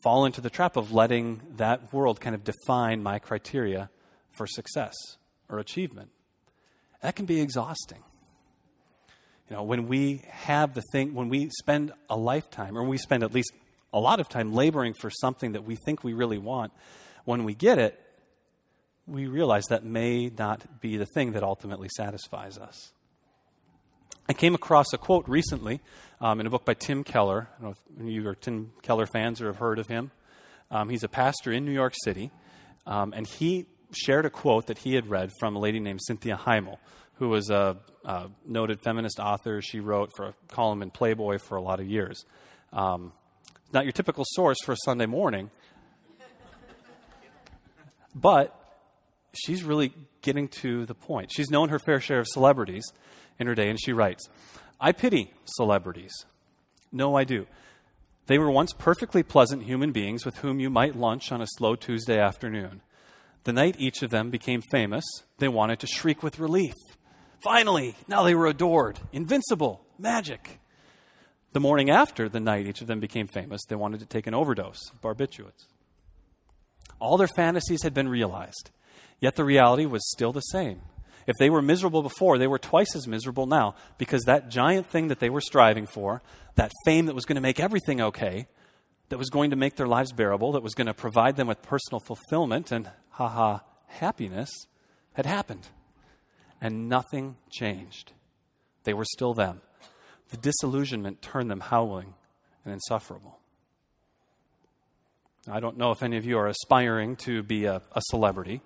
fall 0.02 0.26
into 0.26 0.42
the 0.42 0.50
trap 0.50 0.76
of 0.76 0.92
letting 0.92 1.42
that 1.58 1.94
world 1.94 2.20
kind 2.20 2.34
of 2.34 2.44
define 2.44 3.04
my 3.04 3.20
criteria 3.20 3.92
for 4.32 4.48
success 4.48 4.96
or 5.48 5.60
achievement. 5.60 6.10
That 7.04 7.18
can 7.18 7.26
be 7.26 7.42
exhausting. 7.42 8.02
You 9.50 9.58
know, 9.58 9.64
when 9.64 9.88
we 9.90 10.24
have 10.30 10.74
the 10.74 10.82
thing, 10.94 11.14
when 11.14 11.28
we 11.28 11.50
spend 11.50 11.92
a 12.10 12.16
lifetime, 12.16 12.78
or 12.78 12.84
we 12.84 12.98
spend 12.98 13.24
at 13.24 13.34
least 13.34 13.52
a 13.92 14.00
lot 14.00 14.22
of 14.22 14.30
time 14.30 14.54
laboring 14.54 14.94
for 14.94 15.10
something 15.10 15.52
that 15.52 15.66
we 15.66 15.76
think 15.76 16.04
we 16.04 16.14
really 16.14 16.38
want, 16.38 16.72
when 17.26 17.44
we 17.44 17.54
get 17.54 17.78
it, 17.78 18.00
we 19.06 19.28
realize 19.28 19.66
that 19.66 19.84
may 19.84 20.30
not 20.30 20.80
be 20.80 20.96
the 20.96 21.06
thing 21.06 21.34
that 21.34 21.44
ultimately 21.44 21.90
satisfies 21.94 22.58
us. 22.58 22.94
I 24.30 24.32
came 24.32 24.56
across 24.56 24.94
a 24.94 24.98
quote 24.98 25.28
recently 25.28 25.82
um, 26.22 26.40
in 26.40 26.48
a 26.48 26.50
book 26.50 26.64
by 26.64 26.74
Tim 26.74 27.04
Keller. 27.04 27.50
I 27.60 27.62
don't 27.62 27.78
know 27.98 28.06
if 28.06 28.14
you 28.14 28.26
are 28.30 28.36
Tim 28.36 28.72
Keller 28.82 29.08
fans 29.08 29.42
or 29.42 29.48
have 29.48 29.58
heard 29.58 29.78
of 29.78 29.88
him. 29.88 30.12
Um, 30.72 30.88
he's 30.88 31.04
a 31.04 31.10
pastor 31.10 31.52
in 31.52 31.66
New 31.66 31.74
York 31.74 31.96
City, 32.06 32.32
um, 32.88 33.14
and 33.14 33.28
he 33.28 33.66
shared 33.94 34.26
a 34.26 34.30
quote 34.30 34.68
that 34.68 34.80
he 34.80 34.96
had 34.96 35.08
read 35.08 35.32
from 35.40 35.56
a 35.56 35.60
lady 35.60 35.80
named 35.80 36.02
Cynthia 36.04 36.36
Heimel, 36.36 36.78
who 37.16 37.30
was 37.30 37.50
a, 37.50 37.78
a, 38.06 38.30
noted 38.46 38.82
feminist 38.82 39.20
author. 39.20 39.62
She 39.62 39.80
wrote 39.80 40.12
for 40.16 40.28
a 40.28 40.34
column 40.50 40.82
in 40.82 40.92
Playboy 40.92 41.38
for 41.38 41.56
a 41.56 41.62
lot 41.62 41.80
of 41.80 41.88
years. 41.88 42.26
Um, 42.72 43.14
not 43.72 43.86
your 43.86 43.92
typical 43.92 44.24
source 44.28 44.58
for 44.64 44.74
a 44.74 44.78
Sunday 44.84 45.06
morning, 45.06 45.50
but 48.14 48.60
she's 49.34 49.64
really 49.64 49.94
getting 50.22 50.48
to 50.48 50.86
the 50.86 50.96
point. 50.96 51.32
She's 51.32 51.50
known 51.50 51.70
her 51.70 51.80
fair 51.80 52.00
share 52.00 52.20
of 52.20 52.28
celebrities 52.28 52.84
in 53.40 53.48
her 53.48 53.56
day, 53.56 53.70
and 53.70 53.80
she 53.80 53.94
writes 53.94 54.28
I 54.80 54.92
pity 54.92 55.32
celebrities. 55.46 56.14
No, 56.92 57.16
I 57.16 57.24
do. 57.24 57.48
They 58.28 58.38
were 58.38 58.52
once 58.52 58.74
perfectly 58.74 59.24
pleasant 59.24 59.64
human 59.64 59.92
beings 59.92 60.26
with 60.26 60.38
whom 60.38 60.60
you 60.60 60.70
might 60.70 60.96
lunch 60.96 61.32
on 61.32 61.42
a 61.42 61.48
slow 61.48 61.76
Tuesday 61.76 62.20
afternoon. 62.20 62.82
The 63.44 63.54
night 63.54 63.76
each 63.78 64.02
of 64.04 64.10
them 64.10 64.30
became 64.30 64.62
famous, 64.72 65.04
they 65.38 65.50
wanted 65.50 65.80
to 65.80 65.88
shriek 65.88 66.24
with 66.24 66.40
relief. 66.40 66.74
Finally, 67.44 67.96
now 68.08 68.24
they 68.24 68.36
were 68.36 68.48
adored, 68.48 69.00
invincible, 69.12 69.86
magic. 70.00 70.60
The 71.52 71.60
morning 71.60 71.90
after 71.90 72.30
the 72.30 72.40
night 72.40 72.68
each 72.68 72.82
of 72.82 72.88
them 72.88 73.02
became 73.02 73.28
famous, 73.28 73.62
they 73.68 73.76
wanted 73.76 74.00
to 74.00 74.06
take 74.06 74.28
an 74.28 74.34
overdose 74.34 74.80
of 74.92 75.02
barbiturates. 75.02 75.68
All 77.00 77.18
their 77.18 77.28
fantasies 77.28 77.84
had 77.84 77.94
been 77.94 78.08
realized, 78.08 78.72
yet 79.20 79.36
the 79.36 79.44
reality 79.44 79.86
was 79.86 80.10
still 80.10 80.32
the 80.32 80.40
same. 80.40 80.82
If 81.28 81.36
they 81.38 81.50
were 81.50 81.62
miserable 81.62 82.02
before, 82.02 82.38
they 82.38 82.48
were 82.48 82.60
twice 82.60 82.96
as 82.96 83.08
miserable 83.08 83.46
now 83.46 83.76
because 83.98 84.24
that 84.24 84.50
giant 84.50 84.88
thing 84.88 85.10
that 85.10 85.20
they 85.20 85.30
were 85.30 85.42
striving 85.42 85.86
for, 85.86 86.22
that 86.56 86.72
fame 86.86 87.08
that 87.08 87.16
was 87.16 87.26
going 87.26 87.36
to 87.36 87.42
make 87.42 87.60
everything 87.60 88.00
okay, 88.02 88.48
that 89.10 89.18
was 89.18 89.30
going 89.30 89.50
to 89.50 89.56
make 89.56 89.76
their 89.76 89.88
lives 89.88 90.14
bearable, 90.14 90.54
that 90.54 90.64
was 90.64 90.74
going 90.74 90.88
to 90.88 90.94
provide 90.94 91.36
them 91.36 91.48
with 91.48 91.62
personal 91.62 92.00
fulfillment 92.00 92.72
and, 92.72 92.90
haha, 93.14 93.60
happiness, 93.88 94.50
had 95.14 95.26
happened. 95.26 95.68
And 96.62 96.90
nothing 96.90 97.38
changed. 97.52 98.12
They 98.84 98.94
were 98.94 99.06
still 99.06 99.34
them. 99.34 99.62
The 100.30 100.38
disillusionment 100.38 101.22
turned 101.22 101.50
them 101.50 101.60
howling 101.60 102.14
and 102.66 102.74
insufferable. 102.74 103.40
I 105.48 105.60
don't 105.60 105.78
know 105.78 105.92
if 105.92 106.02
any 106.02 106.18
of 106.18 106.26
you 106.26 106.38
are 106.38 106.48
aspiring 106.48 107.18
to 107.18 107.44
be 107.44 107.66
a, 107.66 107.82
a 107.94 108.02
celebrity, 108.10 108.62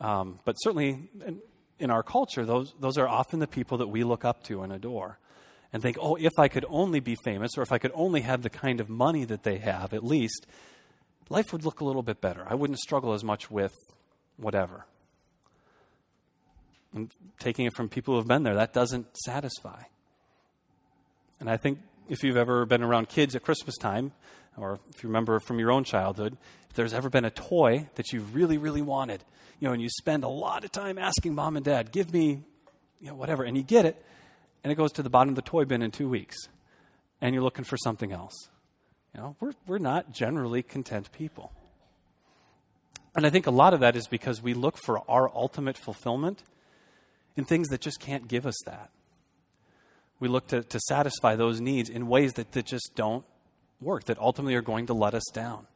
um, 0.00 0.38
but 0.44 0.54
certainly 0.54 1.10
in, 1.26 1.40
in 1.78 1.90
our 1.90 2.02
culture, 2.02 2.46
those, 2.46 2.74
those 2.80 2.96
are 2.96 3.06
often 3.06 3.38
the 3.38 3.46
people 3.46 3.78
that 3.78 3.88
we 3.88 4.02
look 4.02 4.24
up 4.24 4.42
to 4.44 4.62
and 4.62 4.72
adore 4.72 5.18
and 5.72 5.82
think, 5.82 5.98
oh, 6.00 6.16
if 6.16 6.32
I 6.38 6.48
could 6.48 6.64
only 6.68 7.00
be 7.00 7.16
famous 7.22 7.52
or 7.56 7.62
if 7.62 7.70
I 7.70 7.78
could 7.78 7.92
only 7.94 8.22
have 8.22 8.42
the 8.42 8.50
kind 8.50 8.80
of 8.80 8.88
money 8.88 9.24
that 9.26 9.42
they 9.42 9.58
have, 9.58 9.92
at 9.92 10.02
least, 10.02 10.46
life 11.28 11.52
would 11.52 11.64
look 11.64 11.80
a 11.80 11.84
little 11.84 12.02
bit 12.02 12.20
better. 12.20 12.44
I 12.48 12.54
wouldn't 12.54 12.78
struggle 12.78 13.12
as 13.12 13.22
much 13.22 13.50
with 13.50 13.72
whatever. 14.36 14.86
And 16.94 17.10
taking 17.38 17.66
it 17.66 17.74
from 17.74 17.88
people 17.88 18.14
who 18.14 18.18
have 18.18 18.28
been 18.28 18.42
there, 18.42 18.54
that 18.54 18.72
doesn't 18.72 19.06
satisfy. 19.16 19.82
And 21.40 21.48
I 21.48 21.56
think 21.56 21.78
if 22.08 22.22
you've 22.22 22.36
ever 22.36 22.66
been 22.66 22.82
around 22.82 23.08
kids 23.08 23.34
at 23.34 23.42
Christmas 23.42 23.76
time, 23.76 24.12
or 24.56 24.78
if 24.94 25.02
you 25.02 25.08
remember 25.08 25.40
from 25.40 25.58
your 25.58 25.72
own 25.72 25.84
childhood, 25.84 26.36
if 26.68 26.76
there's 26.76 26.92
ever 26.92 27.08
been 27.08 27.24
a 27.24 27.30
toy 27.30 27.88
that 27.94 28.12
you 28.12 28.20
really, 28.20 28.58
really 28.58 28.82
wanted, 28.82 29.24
you 29.58 29.68
know, 29.68 29.72
and 29.72 29.82
you 29.82 29.88
spend 29.88 30.24
a 30.24 30.28
lot 30.28 30.64
of 30.64 30.72
time 30.72 30.98
asking 30.98 31.34
mom 31.34 31.56
and 31.56 31.64
dad, 31.64 31.92
give 31.92 32.12
me, 32.12 32.42
you 33.00 33.08
know, 33.08 33.14
whatever, 33.14 33.44
and 33.44 33.56
you 33.56 33.62
get 33.62 33.84
it, 33.84 34.04
and 34.62 34.70
it 34.70 34.76
goes 34.76 34.92
to 34.92 35.02
the 35.02 35.10
bottom 35.10 35.30
of 35.30 35.36
the 35.36 35.42
toy 35.42 35.64
bin 35.64 35.82
in 35.82 35.90
two 35.90 36.08
weeks, 36.08 36.36
and 37.20 37.34
you're 37.34 37.42
looking 37.42 37.64
for 37.64 37.76
something 37.76 38.12
else. 38.12 38.48
You 39.14 39.20
know, 39.20 39.36
we're, 39.40 39.52
we're 39.66 39.78
not 39.78 40.12
generally 40.12 40.62
content 40.62 41.10
people. 41.12 41.52
And 43.14 43.26
I 43.26 43.30
think 43.30 43.46
a 43.46 43.50
lot 43.50 43.74
of 43.74 43.80
that 43.80 43.94
is 43.94 44.06
because 44.06 44.42
we 44.42 44.54
look 44.54 44.76
for 44.78 45.02
our 45.10 45.30
ultimate 45.34 45.76
fulfillment 45.76 46.42
in 47.36 47.44
things 47.44 47.68
that 47.68 47.80
just 47.80 48.00
can't 48.00 48.28
give 48.28 48.46
us 48.46 48.56
that. 48.64 48.90
We 50.18 50.28
look 50.28 50.46
to, 50.48 50.62
to 50.62 50.80
satisfy 50.80 51.34
those 51.34 51.60
needs 51.60 51.90
in 51.90 52.06
ways 52.06 52.34
that, 52.34 52.52
that 52.52 52.66
just 52.66 52.92
don't 52.94 53.24
work, 53.80 54.04
that 54.04 54.18
ultimately 54.18 54.54
are 54.54 54.62
going 54.62 54.86
to 54.86 54.94
let 54.94 55.14
us 55.14 55.24
down. 55.32 55.66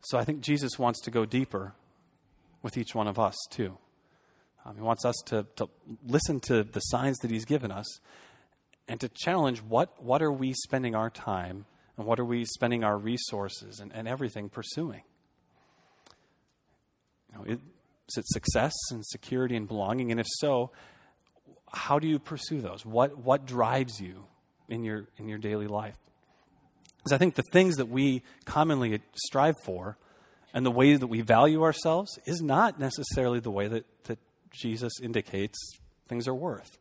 So 0.00 0.18
I 0.18 0.24
think 0.24 0.40
Jesus 0.40 0.78
wants 0.78 1.00
to 1.02 1.10
go 1.10 1.24
deeper 1.24 1.74
with 2.62 2.78
each 2.78 2.94
one 2.94 3.06
of 3.06 3.18
us, 3.18 3.36
too. 3.50 3.76
Um, 4.64 4.76
he 4.76 4.80
wants 4.80 5.04
us 5.04 5.16
to, 5.26 5.46
to 5.56 5.68
listen 6.06 6.40
to 6.40 6.64
the 6.64 6.80
signs 6.80 7.18
that 7.18 7.30
He's 7.30 7.44
given 7.44 7.70
us 7.70 8.00
and 8.88 8.98
to 9.00 9.08
challenge 9.08 9.62
what, 9.62 10.02
what 10.02 10.22
are 10.22 10.32
we 10.32 10.52
spending 10.52 10.94
our 10.94 11.10
time 11.10 11.66
and 11.96 12.06
what 12.06 12.20
are 12.20 12.24
we 12.24 12.44
spending 12.44 12.84
our 12.84 12.96
resources 12.96 13.80
and, 13.80 13.92
and 13.94 14.06
everything 14.06 14.48
pursuing? 14.48 15.02
You 17.32 17.38
know, 17.38 17.44
it, 17.44 17.60
is 18.08 18.18
it 18.18 18.24
success 18.28 18.74
and 18.90 19.04
security 19.04 19.56
and 19.56 19.66
belonging? 19.66 20.10
And 20.10 20.20
if 20.20 20.26
so, 20.28 20.70
how 21.72 21.98
do 21.98 22.06
you 22.06 22.18
pursue 22.18 22.60
those? 22.60 22.84
What, 22.84 23.18
what 23.18 23.46
drives 23.46 24.00
you 24.00 24.24
in 24.68 24.84
your, 24.84 25.08
in 25.16 25.28
your 25.28 25.38
daily 25.38 25.66
life? 25.66 25.96
Because 26.98 27.12
I 27.12 27.18
think 27.18 27.34
the 27.34 27.42
things 27.52 27.76
that 27.76 27.88
we 27.88 28.22
commonly 28.44 29.00
strive 29.14 29.54
for 29.64 29.96
and 30.52 30.64
the 30.64 30.70
way 30.70 30.96
that 30.96 31.06
we 31.06 31.20
value 31.20 31.62
ourselves 31.62 32.18
is 32.26 32.40
not 32.40 32.80
necessarily 32.80 33.40
the 33.40 33.50
way 33.50 33.68
that, 33.68 33.84
that 34.04 34.18
Jesus 34.50 34.92
indicates 35.02 35.58
things 36.08 36.26
are 36.26 36.34
worth. 36.34 36.78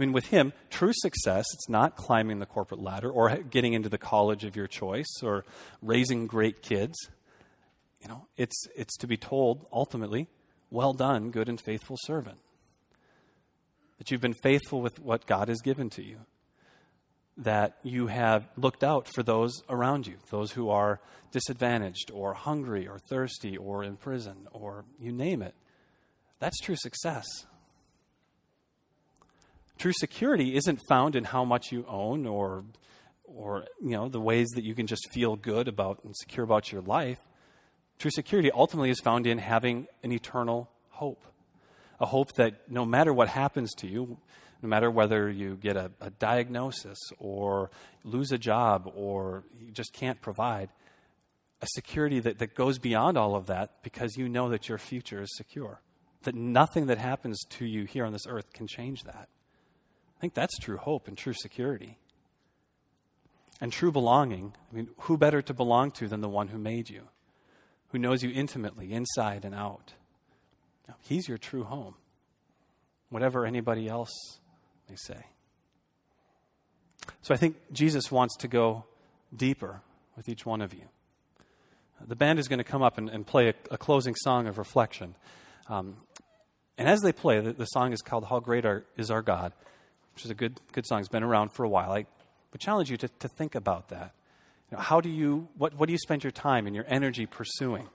I 0.00 0.02
mean, 0.02 0.12
with 0.14 0.28
him, 0.28 0.54
true 0.70 0.94
success, 0.94 1.44
it's 1.52 1.68
not 1.68 1.94
climbing 1.94 2.38
the 2.38 2.46
corporate 2.46 2.80
ladder 2.80 3.10
or 3.10 3.36
getting 3.36 3.74
into 3.74 3.90
the 3.90 3.98
college 3.98 4.44
of 4.44 4.56
your 4.56 4.66
choice 4.66 5.20
or 5.22 5.44
raising 5.82 6.26
great 6.26 6.62
kids. 6.62 6.96
You 8.00 8.08
know, 8.08 8.26
it's, 8.38 8.64
it's 8.74 8.96
to 8.96 9.06
be 9.06 9.18
told 9.18 9.66
ultimately, 9.70 10.28
well 10.70 10.94
done, 10.94 11.30
good 11.30 11.50
and 11.50 11.60
faithful 11.60 11.98
servant. 12.04 12.38
That 13.98 14.10
you've 14.10 14.22
been 14.22 14.32
faithful 14.32 14.80
with 14.80 14.98
what 15.00 15.26
God 15.26 15.48
has 15.48 15.60
given 15.60 15.90
to 15.90 16.02
you. 16.02 16.20
That 17.36 17.76
you 17.82 18.06
have 18.06 18.48
looked 18.56 18.82
out 18.82 19.06
for 19.06 19.22
those 19.22 19.52
around 19.68 20.06
you, 20.06 20.16
those 20.30 20.52
who 20.52 20.70
are 20.70 21.02
disadvantaged 21.30 22.10
or 22.10 22.32
hungry 22.32 22.88
or 22.88 22.98
thirsty 22.98 23.54
or 23.54 23.84
in 23.84 23.96
prison 23.96 24.48
or 24.50 24.86
you 24.98 25.12
name 25.12 25.42
it. 25.42 25.54
That's 26.38 26.58
true 26.58 26.76
success. 26.76 27.26
True 29.80 29.94
security 29.94 30.56
isn't 30.56 30.82
found 30.90 31.16
in 31.16 31.24
how 31.24 31.42
much 31.42 31.72
you 31.72 31.86
own 31.88 32.26
or 32.26 32.64
or 33.24 33.64
you 33.82 33.92
know 33.92 34.10
the 34.10 34.20
ways 34.20 34.48
that 34.50 34.62
you 34.62 34.74
can 34.74 34.86
just 34.86 35.10
feel 35.10 35.36
good 35.36 35.68
about 35.68 36.04
and 36.04 36.14
secure 36.14 36.44
about 36.44 36.70
your 36.70 36.82
life. 36.82 37.18
True 37.98 38.10
security 38.10 38.50
ultimately 38.50 38.90
is 38.90 39.00
found 39.00 39.26
in 39.26 39.38
having 39.38 39.86
an 40.02 40.12
eternal 40.12 40.68
hope. 40.90 41.24
A 41.98 42.04
hope 42.04 42.34
that 42.34 42.70
no 42.70 42.84
matter 42.84 43.14
what 43.14 43.28
happens 43.28 43.72
to 43.76 43.86
you, 43.86 44.18
no 44.60 44.68
matter 44.68 44.90
whether 44.90 45.30
you 45.30 45.56
get 45.56 45.78
a, 45.78 45.90
a 46.02 46.10
diagnosis 46.10 46.98
or 47.18 47.70
lose 48.04 48.32
a 48.32 48.38
job 48.38 48.92
or 48.94 49.44
you 49.58 49.72
just 49.72 49.94
can't 49.94 50.20
provide, 50.20 50.68
a 51.62 51.66
security 51.68 52.20
that, 52.20 52.38
that 52.38 52.54
goes 52.54 52.78
beyond 52.78 53.16
all 53.16 53.34
of 53.34 53.46
that 53.46 53.82
because 53.82 54.18
you 54.18 54.28
know 54.28 54.50
that 54.50 54.68
your 54.68 54.76
future 54.76 55.22
is 55.22 55.34
secure. 55.38 55.80
That 56.24 56.34
nothing 56.34 56.88
that 56.88 56.98
happens 56.98 57.42
to 57.44 57.64
you 57.64 57.84
here 57.84 58.04
on 58.04 58.12
this 58.12 58.26
earth 58.26 58.52
can 58.52 58.66
change 58.66 59.04
that. 59.04 59.30
I 60.20 60.22
think 60.22 60.34
that's 60.34 60.58
true 60.58 60.76
hope 60.76 61.08
and 61.08 61.16
true 61.16 61.32
security. 61.32 61.98
And 63.60 63.72
true 63.72 63.90
belonging. 63.90 64.54
I 64.70 64.76
mean, 64.76 64.88
who 65.00 65.16
better 65.16 65.42
to 65.42 65.54
belong 65.54 65.90
to 65.92 66.08
than 66.08 66.20
the 66.20 66.28
one 66.28 66.48
who 66.48 66.58
made 66.58 66.88
you? 66.88 67.08
who 67.90 67.98
knows 67.98 68.22
you 68.22 68.30
intimately, 68.30 68.92
inside 68.92 69.44
and 69.44 69.54
out. 69.54 69.94
He's 71.00 71.28
your 71.28 71.38
true 71.38 71.64
home, 71.64 71.94
whatever 73.10 73.46
anybody 73.46 73.88
else 73.88 74.12
may 74.88 74.96
say. 74.96 75.26
So 77.22 77.34
I 77.34 77.36
think 77.36 77.56
Jesus 77.72 78.10
wants 78.10 78.36
to 78.38 78.48
go 78.48 78.84
deeper 79.34 79.82
with 80.16 80.28
each 80.28 80.44
one 80.44 80.60
of 80.60 80.74
you. 80.74 80.84
The 82.06 82.16
band 82.16 82.38
is 82.38 82.48
going 82.48 82.58
to 82.58 82.64
come 82.64 82.82
up 82.82 82.98
and, 82.98 83.08
and 83.08 83.26
play 83.26 83.48
a, 83.48 83.54
a, 83.70 83.78
closing 83.78 84.14
song 84.14 84.46
of 84.46 84.56
reflection. 84.56 85.14
Um, 85.68 85.96
and 86.78 86.88
as 86.88 87.00
they 87.00 87.12
play, 87.12 87.40
the, 87.40 87.52
the, 87.52 87.66
song 87.66 87.92
is 87.92 88.00
called 88.00 88.24
How 88.24 88.40
Great 88.40 88.64
Is 88.96 89.10
Our 89.10 89.20
God, 89.20 89.52
which 90.20 90.26
is 90.26 90.30
a 90.30 90.34
good, 90.34 90.60
good 90.72 90.86
song. 90.86 91.00
It's 91.00 91.08
been 91.08 91.22
around 91.22 91.48
for 91.54 91.64
a 91.64 91.68
while. 91.68 91.92
I 91.92 92.04
would 92.52 92.60
challenge 92.60 92.90
you 92.90 92.98
to, 92.98 93.08
to 93.08 93.28
think 93.28 93.54
about 93.54 93.88
that. 93.88 94.12
You 94.70 94.76
know, 94.76 94.82
how 94.82 95.00
do 95.00 95.08
you, 95.08 95.48
what, 95.56 95.72
what 95.78 95.86
do 95.86 95.92
you 95.92 95.98
spend 95.98 96.22
your 96.22 96.30
time 96.30 96.66
and 96.66 96.76
your 96.76 96.84
energy 96.88 97.24
pursuing? 97.24 97.88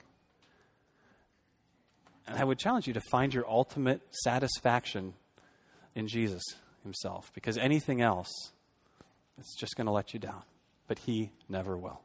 And 2.28 2.40
I 2.40 2.44
would 2.44 2.58
challenge 2.58 2.88
you 2.88 2.94
to 2.94 3.02
find 3.12 3.32
your 3.32 3.48
ultimate 3.48 4.02
satisfaction 4.24 5.14
in 5.94 6.08
Jesus 6.08 6.42
himself, 6.82 7.32
because 7.36 7.60
anything 7.60 8.02
else 8.02 8.32
is 9.38 9.56
just 9.60 9.76
going 9.76 9.86
to 9.86 9.94
let 9.94 10.16
you 10.16 10.20
down. 10.20 10.42
But 10.88 10.98
he 10.98 11.32
never 11.48 11.78
will. 11.78 12.02